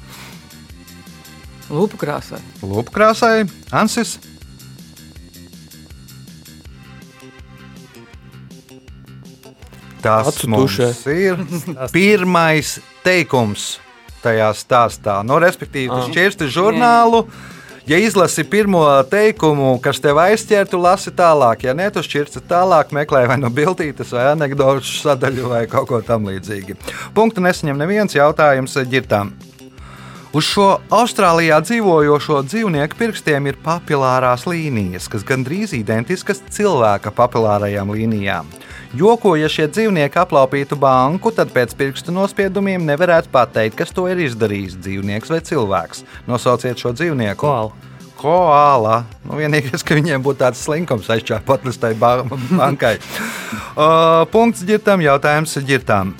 Lūpu 1.71 1.99
krāsai. 2.01 2.41
Lūpu 2.63 2.93
krāsai, 2.95 3.47
Ansis. 3.75 4.17
Tas 10.03 10.27
Acu 10.29 10.51
mums 10.51 10.77
tušē. 10.77 10.91
ir 11.15 11.41
pirmais 11.95 12.77
teikums 13.03 13.77
tajā 14.23 14.49
stāstā. 14.57 15.19
Nu, 15.25 15.39
respektīvi, 15.39 15.89
tu 15.89 16.01
Ah. 16.01 16.09
šķirsti 16.09 16.49
žurnālu. 16.51 17.25
Ja 17.87 17.95
izlasi 17.97 18.43
pirmo 18.43 18.81
teikumu, 19.07 19.79
kas 19.81 20.01
tev 20.03 20.17
aizķer, 20.19 20.67
tu 20.67 20.77
lasi 20.77 21.09
tālāk. 21.09 21.63
Ja 21.63 21.73
nē, 21.73 21.87
tu 21.93 21.99
šķirsti 22.03 22.41
tālāk, 22.43 22.91
meklē 22.91 23.27
vai 23.27 23.37
nu 23.37 23.47
bildītas, 23.47 24.11
vai 24.11 24.25
anekdotu 24.33 24.83
sadaļu, 24.83 25.47
vai 25.47 25.65
kaut 25.67 25.87
ko 25.87 26.01
tamlīdzīgu. 26.01 26.75
Punktu 27.15 27.39
nesaņem 27.39 27.77
neviens 27.79 28.11
jautājums 28.13 28.75
ģirtām. 28.91 29.31
Uz 30.35 30.43
šo 30.43 30.81
Austrālijā 30.91 31.61
dzīvojošo 31.63 32.41
dzīvnieku 32.49 32.97
pirkstiem 32.99 33.47
ir 33.47 33.55
papilārās 33.63 34.43
līnijas, 34.45 35.07
kas 35.07 35.23
gandrīz 35.23 35.71
identiskas 35.73 36.41
cilvēka 36.51 37.13
papilārajām 37.15 37.87
līnijām. 37.95 38.45
Joko, 38.95 39.33
ja 39.35 39.49
šie 39.51 39.65
dzīvnieki 39.67 40.19
aplaupītu 40.21 40.77
banku, 40.79 41.33
tad 41.35 41.51
pēc 41.51 41.73
pirkstu 41.75 42.13
nospiedumiem 42.15 42.85
nevarētu 42.87 43.31
pateikt, 43.33 43.75
kas 43.81 43.91
to 43.91 44.07
ir 44.07 44.21
izdarījis- 44.23 44.77
dzīvnieks 44.85 45.33
vai 45.33 45.41
cilvēks. 45.43 46.05
Nosauciet 46.27 46.79
šo 46.79 46.93
dzīvnieku. 46.95 47.41
Koala. 47.43 47.71
Koala. 48.17 49.03
Nu, 49.25 49.35
vienīgais, 49.37 49.83
ka 49.85 49.97
viņiem 49.97 50.23
būtu 50.23 50.41
tāds 50.41 50.63
slinkums 50.63 51.07
aizķēpotnes 51.07 51.77
tai 51.79 51.93
ba 51.93 52.23
bankai. 52.23 52.97
Uh, 53.77 54.25
punkts 54.33 54.63
ģirtam, 54.65 54.99
jautājums 55.05 55.53
ģirtām. 55.63 56.15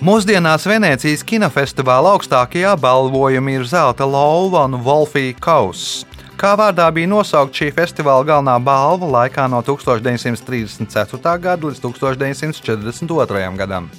Mūsdienās 0.00 0.64
Venecijas 0.66 1.22
kinofestivāla 1.22 2.14
augstākie 2.16 2.64
apbalvojumi 2.66 3.58
ir 3.58 3.66
zelta 3.68 4.08
lauva 4.08 4.64
un 4.64 4.78
Wolfija 4.82 5.36
kauss. 5.44 6.06
Kā 6.40 6.52
vārdā 6.58 6.88
bija 6.90 7.08
nosaukta 7.08 7.60
šī 7.62 7.70
festivāla 7.76 8.26
galvenā 8.26 8.56
balva 8.62 9.06
laikā 9.18 9.46
no 9.50 9.62
1934. 9.62 11.20
gada 11.40 11.68
līdz 11.68 11.80
1942. 11.84 13.56
gadam? 13.60 13.90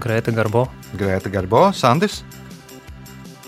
Grēta 0.00 0.32
Garbo. 0.32 0.68
Grēta 0.96 1.32
Garbo, 1.32 1.68
Sandis. 1.76 2.22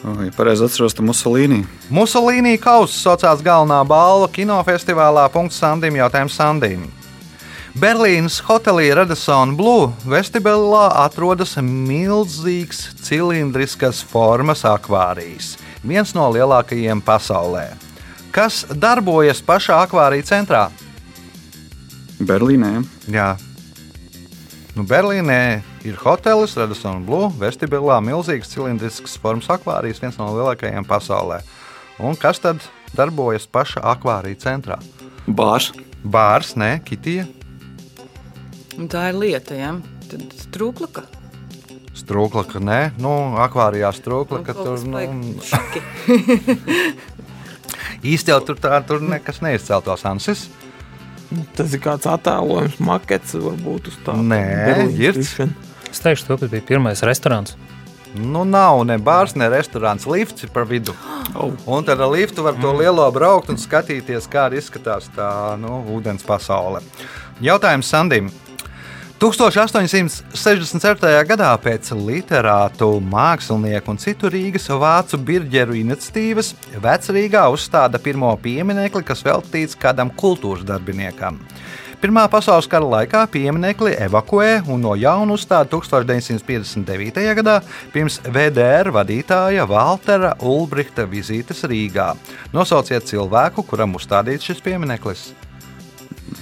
O, 0.03 0.17
Ja 0.27 0.33
pareizi 0.35 0.67
atceros, 0.67 0.97
tad 0.99 1.07
Musolīni. 1.07 1.63
Musolīnija 1.95 2.59
kausa 2.61 2.99
saucās 2.99 3.43
galvenā 3.45 3.79
balva 3.87 4.27
kinofestivālā. 4.35 5.29
Punkts 5.31 5.61
Sandim, 5.63 5.95
jautājums 6.01 6.35
Sandim. 6.35 6.89
Berlīnas 7.73 8.43
hotelī 8.45 8.91
Radisson 8.93 9.55
Blue 9.57 9.87
vestibilā 10.05 10.91
atrodas 11.07 11.55
milzīgs 11.57 12.83
cilindriskas 13.01 14.03
formas 14.05 14.67
akvārijas, 14.69 15.55
viens 15.87 16.15
no 16.17 16.29
lielākajiem 16.35 17.03
pasaulē. 17.05 17.73
Kas 18.33 18.63
darbojas 18.71 19.43
pašā 19.45 19.83
akvārija 19.85 20.27
centrā? 20.31 20.63
Berlīnē. 22.23 22.79
Jā. 23.13 23.35
Nu, 24.77 24.87
Berlīnē 24.89 25.61
ir 25.85 25.99
hotelis, 26.01 26.57
Radisson 26.57 27.05
Blue, 27.05 27.29
vestibilā 27.41 27.99
milzīgs 28.01 28.55
cilindrisks 28.55 29.19
formas 29.21 29.51
akvārijas, 29.53 30.01
viens 30.01 30.17
no 30.21 30.31
lielākajiem 30.33 30.87
pasaulē. 30.89 31.43
Un 32.01 32.17
kas 32.17 32.41
tad 32.41 32.65
darbojas 32.97 33.45
pašā 33.47 33.85
akvārija 33.93 34.41
centrā? 34.47 34.81
Bārs. 35.29 35.73
Bārs, 36.03 36.57
nē, 36.59 36.81
kitija, 36.83 37.29
Un 38.81 38.89
tā 38.89 39.11
ir 39.11 39.19
lieta, 39.21 39.57
ja? 39.57 39.75
Tad 40.09 40.33
strūklaka. 40.47 41.05
Strūkla, 41.97 42.45
ka 42.49 42.59
nē, 42.63 42.81
nu, 43.03 43.11
akvārijā 43.43 43.91
strūkla, 43.97 44.39
ka 44.47 44.53
Kaut 44.57 44.67
tur 44.67 44.77
nu, 44.89 44.99
īsti 48.13 48.29
jau 48.33 48.41
tur, 48.47 48.57
tā, 48.61 48.73
tur 48.87 48.99
nekas 49.05 49.39
neizceltos 49.45 50.03
ansis. 50.09 50.41
Tas 51.57 51.73
ir 51.73 51.81
kāds 51.81 52.07
attēlojums, 52.09 52.79
makets, 52.85 53.35
varbūt 53.41 53.89
uz 53.93 53.97
tā. 54.05 54.13
Nē, 54.17 54.43
višana. 55.17 55.53
Es 55.93 56.01
teikšu, 56.01 56.27
to, 56.29 56.35
kas 56.41 56.51
bija 56.53 56.65
pirmais 56.75 57.05
restorāns. 57.05 57.51
Nu, 58.13 58.45
nav 58.45 58.83
ne 58.85 58.99
bārs, 59.01 59.33
ne 59.41 59.47
restorāns, 59.49 60.05
lifts 60.09 60.45
ir 60.45 60.51
par 60.53 60.65
vidu. 60.69 60.93
Oh. 61.33 61.49
Un 61.65 61.81
tad 61.81 61.97
ar 62.05 62.11
liftu 62.13 62.43
var 62.45 62.59
to 62.61 62.75
lielo 62.77 63.07
braukt 63.15 63.49
un 63.49 63.57
skatīties, 63.57 64.27
kā 64.29 64.51
izskatās 64.53 65.07
tā 65.17 65.57
nu, 65.57 65.79
ūdens 65.95 66.21
pasaule. 66.29 66.83
Jautājums 67.41 67.89
Sandim. 67.89 68.29
1867. 69.23 71.11
gadā 71.29 71.51
pēc 71.63 71.93
literātu, 71.95 72.89
mākslinieku 73.07 73.93
un 73.93 73.99
citu 74.03 74.27
Rīgas 74.27 74.65
vācu 74.67 75.21
birģeru 75.23 75.77
iniciatīvas 75.79 76.49
Vecrīgā 76.83 77.45
uzstāda 77.55 78.01
pirmo 78.03 78.33
pieminekli, 78.43 79.05
kas 79.07 79.23
veltīts 79.23 79.79
kādam 79.79 80.11
kultūras 80.11 80.67
darbiniekam. 80.67 81.39
Pirmā 82.03 82.25
pasaules 82.33 82.67
kara 82.67 82.89
laikā 82.97 83.21
pieminekli 83.31 83.93
evakuē 84.09 84.65
un 84.67 84.83
no 84.83 84.97
jauna 84.99 85.37
uzstāda 85.37 85.71
1959. 85.71 87.23
gadā 87.39 87.61
pirms 87.95 88.19
VDR 88.27 88.91
vadītāja 88.97 89.69
Waltera 89.71 90.33
Ulbrihta 90.43 91.07
vizītes 91.07 91.63
Rīgā. 91.71 92.09
Nosauciet 92.51 93.07
cilvēku, 93.13 93.63
kuram 93.71 93.95
uzstādīts 94.01 94.51
šis 94.51 94.65
piemineklis. 94.67 95.29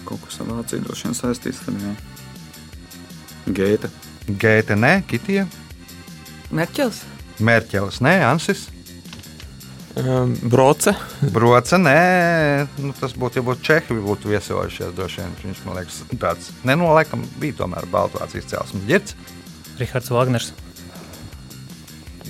Kaut 0.09 0.25
kas 0.25 0.41
ar 0.41 0.49
vien 0.49 1.19
saistīts. 1.21 1.61
Tad, 1.67 1.77
jā. 1.77 1.93
Geita. 3.47 3.89
Gēta, 4.31 4.77
nē, 4.79 5.01
Kitija, 5.09 5.47
Merķels. 6.51 7.05
Mērķelis, 7.41 8.01
nē, 8.03 8.17
Ansis. 8.27 8.67
Um, 10.01 10.33
Broce. 10.51 10.95
Broca, 11.35 11.79
nē, 11.79 12.67
nu, 12.83 12.93
tas 12.99 13.15
būtu, 13.19 13.41
ja 13.41 13.45
būtu 13.47 13.65
Čehi, 13.67 13.99
būtu 14.07 14.31
viesojušies. 14.31 14.95
droši 14.97 15.23
vien. 15.23 15.37
Viņš 15.45 15.63
man 15.67 15.79
liekas, 15.79 16.01
tāds 16.23 16.51
nenoliekam, 16.67 17.23
bija 17.43 17.59
tomēr 17.63 17.87
Baltvācijas 17.91 18.51
celsmes 18.51 18.87
ģirts. 18.91 19.17
Rihards 19.81 20.11
Wagners. 20.15 20.53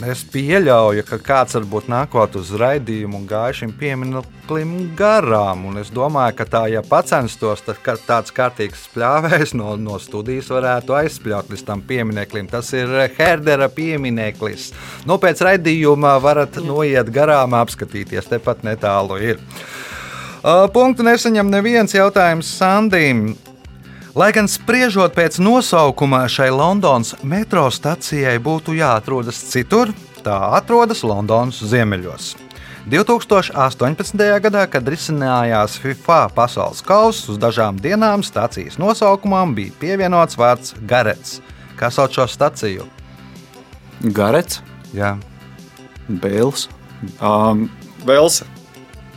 Es 0.09 0.23
pieļauju, 0.33 1.03
ka 1.09 1.19
kāds 1.21 1.57
varbūt 1.59 1.89
nākot 1.91 2.37
uz 2.41 2.53
raidījumu 2.57 3.19
un 3.19 3.27
gājuši 3.29 3.65
šim 3.65 3.73
piemineklim 3.81 4.73
garām. 4.97 5.67
Un 5.71 5.81
es 5.83 5.91
domāju, 5.95 6.37
ka 6.39 6.47
tā, 6.49 6.63
ja 6.73 6.83
pacenstos, 6.87 7.65
tad 7.67 7.83
ka 7.85 7.97
tāds 8.07 8.33
kārtīgs 8.37 8.87
spļāvējs 8.89 9.53
no, 9.59 9.75
no 9.81 9.99
studijas 10.03 10.49
varētu 10.55 10.97
aizspļaut 11.01 11.53
līdz 11.53 11.67
tam 11.69 11.85
piemineklim. 11.87 12.49
Tas 12.53 12.73
ir 12.77 12.93
Herdera 13.19 13.69
piemineklis. 13.73 14.71
Nu, 15.09 15.19
pēc 15.21 15.45
raidījuma 15.47 16.17
varat 16.23 16.61
noiet 16.65 17.13
garām, 17.13 17.59
apskatīties, 17.61 18.31
tepat 18.31 18.65
netālu 18.65 19.21
ir. 19.33 19.43
Uh, 20.41 20.65
punktu 20.73 21.05
nesaņem 21.05 21.51
neviens 21.53 21.93
jautājums 21.93 22.49
Sandim. 22.57 23.35
Lai 24.19 24.33
gan 24.35 24.49
spriežot 24.51 25.15
pēc 25.15 25.37
nosaukuma, 25.39 26.25
šai 26.27 26.49
Londonas 26.51 27.15
metro 27.23 27.69
stacijai 27.71 28.41
būtu 28.43 28.75
jāatrodas 28.75 29.39
citur, 29.53 29.93
tā 30.25 30.35
atrodas 30.59 31.05
Londonas 31.07 31.61
ziemeļos. 31.63 32.33
2018. 32.91 34.25
gadā, 34.43 34.65
kad 34.73 34.89
risinājās 34.89 35.77
FIFA 35.79 36.21
pasaules 36.35 36.83
kausa, 36.83 37.29
uz 37.31 37.39
dažām 37.39 37.79
dienām 37.79 38.25
stācijas 38.27 38.81
nosaukumam 38.83 39.55
bija 39.55 39.77
pievienots 39.79 40.39
vārds 40.41 40.75
Garets. 40.91 41.39
Kas 41.79 41.95
sauc 42.01 42.17
šo 42.17 42.27
staciju? 42.27 42.89
Garets, 44.01 44.59
Jā, 44.91 45.15
Bēls, 46.09 46.67
um, 47.23 47.69
Velsa. 48.03 48.49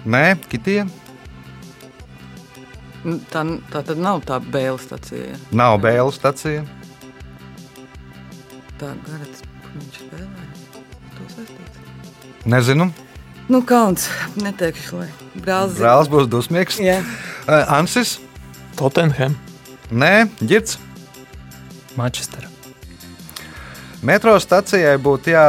nē, 0.05 0.35
Kitija. 0.51 0.85
Nu, 3.03 3.17
Tā, 3.31 3.43
tā 3.71 3.81
tad 3.83 3.99
nav 3.99 4.21
tā 4.23 4.37
bēla 4.39 4.79
stacija. 4.79 5.33
ja? 5.33 5.37
Nav 5.51 5.79
Bēlu 5.83 6.11
stacija. 6.15 6.63
Tā 8.79 8.93
kur 9.05 9.25
viņš 9.75 9.97
spēlēja. 9.99 10.77
To 11.17 11.27
saistīts. 11.33 11.81
Nezinu. 12.45 12.89
Nu, 13.51 13.59
kauns. 13.67 14.07
Neteikšu, 14.39 15.01
lai 15.01 15.09
brālis. 15.35 15.75
Brālis 15.79 16.09
būs 16.11 16.29
dusmīgs. 16.31 16.79
Jā. 16.79 17.01
Uh, 17.43 17.65
Ansis? 17.75 18.17
Tottenham. 18.79 19.35
Nē, 19.91 20.29
ģirds. 20.39 20.77
Manchester. 21.99 22.47
Metro 24.03 24.33
stacijai 24.39 24.95
būtu 24.99 25.31
jā, 25.31 25.43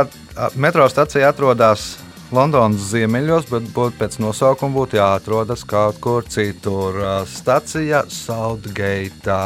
metro 0.54 0.84
stacija 0.90 1.30
atrodas 1.32 1.94
Londonas 2.34 2.88
ziemeļos, 2.90 3.46
bet 3.50 3.66
būt, 3.74 3.94
pēc 4.00 4.16
nosaukuma 4.22 4.74
būtu 4.74 4.98
jāatrodas 4.98 5.62
kaut 5.68 6.00
kur 6.02 6.26
citur. 6.26 6.98
Stacija 7.30 8.02
Southgate. 8.10 9.38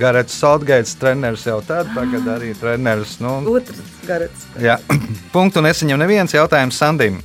Garets 0.00 0.36
Southgate 0.36 0.96
treneris 1.00 1.46
jau 1.48 1.60
tad, 1.64 1.88
tagad 1.96 2.28
arī 2.34 2.52
treneris. 2.58 3.16
Nu, 3.24 3.38
Otrs 3.54 3.80
garats. 4.08 4.48
Jā, 4.60 4.76
punktu 5.34 5.64
nesaņem 5.64 6.02
neviens 6.04 6.36
jautājums 6.36 6.80
Sandim. 6.80 7.22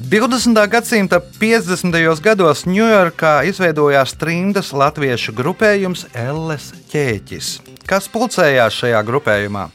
20. 0.00 0.56
gadsimta 0.70 1.18
50. 1.20 2.22
gados 2.24 2.64
Ņujorkā 2.64 3.34
izveidojās 3.50 4.14
trimdas 4.16 4.70
latviešu 4.72 5.34
grupējums 5.36 6.06
Elles 6.16 6.70
ķēķis. 6.94 7.50
Kas 7.90 8.08
pulcējās 8.08 8.80
šajā 8.80 9.04
grupējumā? 9.06 9.68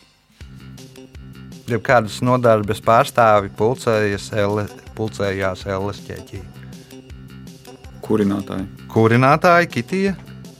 Ja 1.65 1.79
kādas 1.81 2.19
nodarbes 2.21 2.81
pārstāvi 2.85 3.49
pulcējas 3.57 4.29
Elle, 4.37 4.67
pulcējās 4.97 5.65
Elles 5.65 6.01
ķēķī. 6.05 6.43
Kurinātāji. 8.05 8.67
Kurinātāji 8.93 9.71
Kitija? 9.73 10.13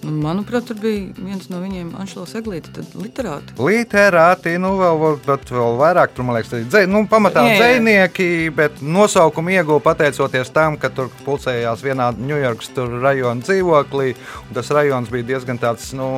Nu, 0.06 0.14
manuprāt, 0.22 0.68
tur 0.70 0.78
bija 0.78 1.08
viens 1.18 1.48
no 1.50 1.60
viņiem, 1.64 1.90
Anšlos 1.98 2.36
Eglīte, 2.38 2.70
tad 2.76 2.94
literāti. 3.00 3.56
Literāti, 3.58 4.54
nu, 4.62 4.76
vēl, 4.78 5.00
vēl, 5.02 5.18
bet 5.26 5.50
vēl 5.54 5.78
vairāk, 5.80 6.14
tur, 6.14 6.28
man 6.28 6.38
liekas, 6.38 6.54
arī 6.54 6.68
dzē, 6.70 6.84
nu, 6.92 7.02
pamatā 7.10 7.46
Jā, 7.48 7.56
jā. 7.56 7.72
dzinieki, 7.74 8.30
bet 8.56 8.82
nosaukumu 8.86 9.56
ieguva 9.56 9.82
pateicoties 9.88 10.54
tam, 10.54 10.78
ka 10.82 10.92
tur 10.94 11.10
pulcējās 11.26 11.82
vienā 11.86 12.12
Ņujorkas 12.16 12.74
rajona 13.02 13.46
dzīvoklī. 13.46 14.14
un 14.46 14.58
Tas 14.60 14.72
rajons 14.72 15.10
bija 15.12 15.30
diezgan 15.34 15.60
tāds, 15.62 15.90
nu, 15.98 16.10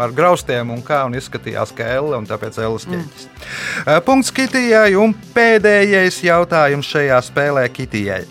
ar 0.00 0.14
graustiem 0.16 0.72
un 0.72 0.80
kā, 0.84 1.04
un 1.06 1.16
izskatījās 1.18 1.74
kā 1.76 1.92
elle, 1.98 2.16
un 2.16 2.28
tāpēc 2.28 2.58
elles 2.64 2.88
ķēķis. 2.88 3.26
Mm. 3.28 4.04
Punkts 4.08 4.32
Kitijai, 4.34 4.94
un 4.96 5.12
pēdējais 5.36 6.22
jautājums 6.24 6.88
šajā 6.88 7.20
spēlē 7.28 7.68
Kitijai. 7.72 8.24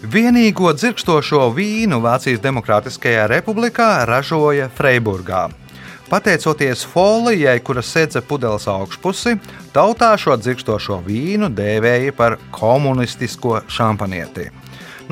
Vienīgo 0.00 0.70
dzirkstošo 0.72 1.50
vīnu 1.52 1.98
Vācijas 2.00 2.40
Demokrātiskajā 2.40 3.26
republikā 3.28 4.06
ražoja 4.08 4.70
Freiburgā. 4.72 5.50
Pateicoties 6.08 6.86
folijai, 6.88 7.58
kura 7.60 7.82
sedza 7.84 8.22
pudeles 8.24 8.64
augšpusi, 8.64 9.36
tautā 9.76 10.14
šo 10.16 10.38
dzirkstošo 10.40 11.02
vīnu 11.04 11.52
dēvēja 11.52 12.16
par 12.16 12.38
komunistisko 12.50 13.60
šampanieti. 13.68 14.48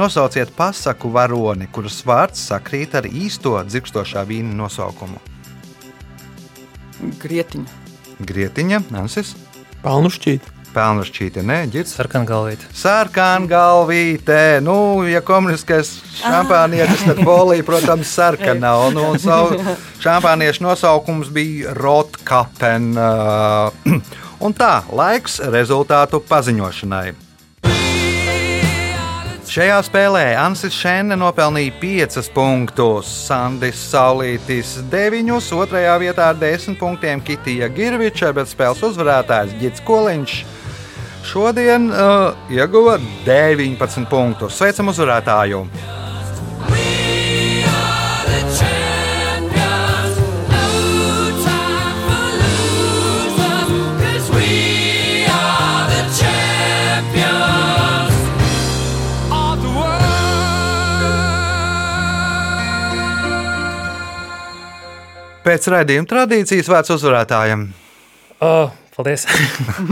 Nosauciet 0.00 0.56
pasaku 0.56 1.12
varoni, 1.12 1.68
kuras 1.68 2.00
vārds 2.08 2.48
sakrīt 2.48 2.96
ar 2.96 3.04
īsto 3.04 3.58
dzirkstošā 3.68 4.24
vīna 4.24 4.56
nosaukumu. 4.56 5.20
Grietiņa. 7.20 7.76
Grietiņa, 8.24 8.86
Nansis, 8.88 9.36
Pelnu 9.84 10.08
šķīt. 10.08 10.54
Pelnušķīte, 10.74 11.42
nē, 11.46 11.58
ģirds. 11.72 11.94
Sarkangalvīte. 11.96 12.68
Sarkana 12.76 13.48
galvīte. 13.48 14.58
Nu, 14.64 15.04
ja 15.08 15.22
komunistiskais 15.24 15.94
šampānietis, 16.20 17.06
tad 17.08 17.22
polija, 17.24 17.64
protams, 17.66 18.10
sarkanā. 18.12 18.74
Un, 18.88 19.00
un 19.00 19.22
savu 19.22 19.56
šampāniešu 20.04 20.66
nosaukums 20.66 21.32
bija 21.34 21.76
Rotkapen. 21.78 22.92
Un 24.44 24.54
tā, 24.54 24.84
laiks 24.94 25.40
rezultātu 25.50 26.20
paziņošanai. 26.28 27.08
Šajā 29.48 29.78
spēlē 29.80 30.22
Ansis 30.36 30.76
Šēne 30.76 31.16
nopelnīja 31.18 31.72
5 31.80 32.28
punktus, 32.36 33.08
Sandis 33.24 33.80
Saulītis 33.88 34.74
9, 34.92 35.32
otrajā 35.56 35.94
vietā 35.98 36.28
ar 36.34 36.38
10 36.38 36.76
punktiem 36.78 37.24
Kitija 37.24 37.70
Girviča, 37.72 38.30
bet 38.36 38.52
spēles 38.52 38.84
uzvarētājs 38.90 39.56
Gits 39.58 39.82
Koliņš 39.88 40.36
šodien 41.26 41.90
uh, 41.90 42.34
ieguva 42.50 42.98
19 43.26 44.08
punktus. 44.10 44.58
Sveicam 44.58 44.92
uzvarētāju! 44.92 45.66
Pēc 65.48 65.64
raidījuma 65.72 66.04
tradīcijas 66.04 66.68
vērts 66.68 66.92
uzvarētājiem. 66.92 67.62
Oh, 68.44 68.74
paldies! 68.98 69.26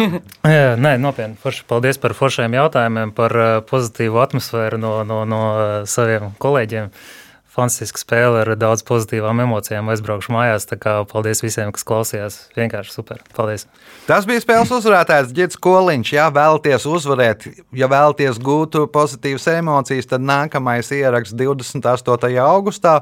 Nē, 0.85 0.97
nopietni. 0.99 1.39
Forši, 1.43 1.63
paldies 1.71 2.01
par 2.03 2.17
foršiem 2.19 2.57
jautājumiem, 2.59 3.15
par 3.15 3.35
uh, 3.39 3.53
pozitīvu 3.67 4.19
atmosfēru 4.25 4.81
no, 4.83 4.99
no, 5.07 5.23
no 5.29 5.45
uh, 5.53 5.79
saviem 5.91 6.33
kolēģiem. 6.43 6.91
Fantastiska 7.57 8.03
spēle 8.03 8.43
ar 8.43 8.51
daudz 8.61 8.83
pozitīvām 8.85 9.39
emocijām. 9.47 9.89
Aizbraukšu 9.89 10.35
mājās. 10.35 10.67
Paldies 11.09 11.41
visiem, 11.41 11.71
kas 11.73 11.87
klausījās. 11.89 12.37
Vienkārši 12.59 12.93
super. 12.93 13.23
Paldies! 13.39 13.65
Tas 14.05 14.29
bija 14.29 14.43
spēles 14.45 14.75
uzvarētājs 14.77 15.33
Gits 15.39 15.57
Koliņš. 15.65 16.13
Ja 16.19 16.27
vēlaties 16.35 16.85
uzvarēt, 16.91 17.49
ja 17.73 17.89
vēlaties 17.89 18.43
gūt 18.45 18.77
pozitīvas 18.93 19.49
emocijas, 19.55 20.11
tad 20.11 20.27
nākamais 20.27 20.93
ieraksts 20.99 21.39
28. 21.39 22.37
augustā. 22.45 22.99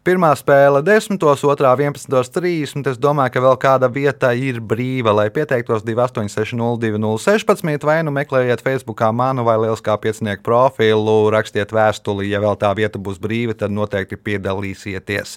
Pirmā 0.00 0.30
spēle 0.32 0.80
10, 0.80 1.20
otrā 1.44 1.74
11.30. 1.76 2.88
Es 2.88 2.96
domāju, 2.96 3.34
ka 3.34 3.40
vēl 3.44 3.58
kāda 3.60 3.84
vieta 3.92 4.32
ir 4.32 4.56
brīva, 4.64 5.12
lai 5.12 5.28
pieteiktos 5.34 5.82
28602016 5.84 7.84
vai 7.84 8.00
nu 8.06 8.10
meklējiet 8.16 8.64
Facebook 8.64 9.02
manu 9.12 9.44
vai 9.44 9.58
Lieliskā 9.60 9.92
piecinieku 10.00 10.40
profilu, 10.46 11.28
rakstiet 11.34 11.68
vēstuli, 11.76 12.30
ja 12.32 12.40
vēl 12.40 12.56
tā 12.56 12.72
vieta 12.78 12.96
būs 12.96 13.20
brīva, 13.20 13.52
tad 13.52 13.68
noteikti 13.76 14.16
piedalīsieties. 14.16 15.36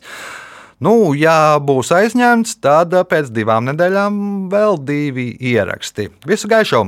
Nu, 0.84 1.12
ja 1.12 1.60
būs 1.60 1.92
aizņemts, 1.96 2.60
tad 2.64 2.96
pēc 3.12 3.32
divām 3.36 3.68
nedēļām 3.68 4.48
vēl 4.52 4.80
divi 4.80 5.36
ieraksti. 5.54 6.10
Visu 6.28 6.48
gaišu! 6.48 6.88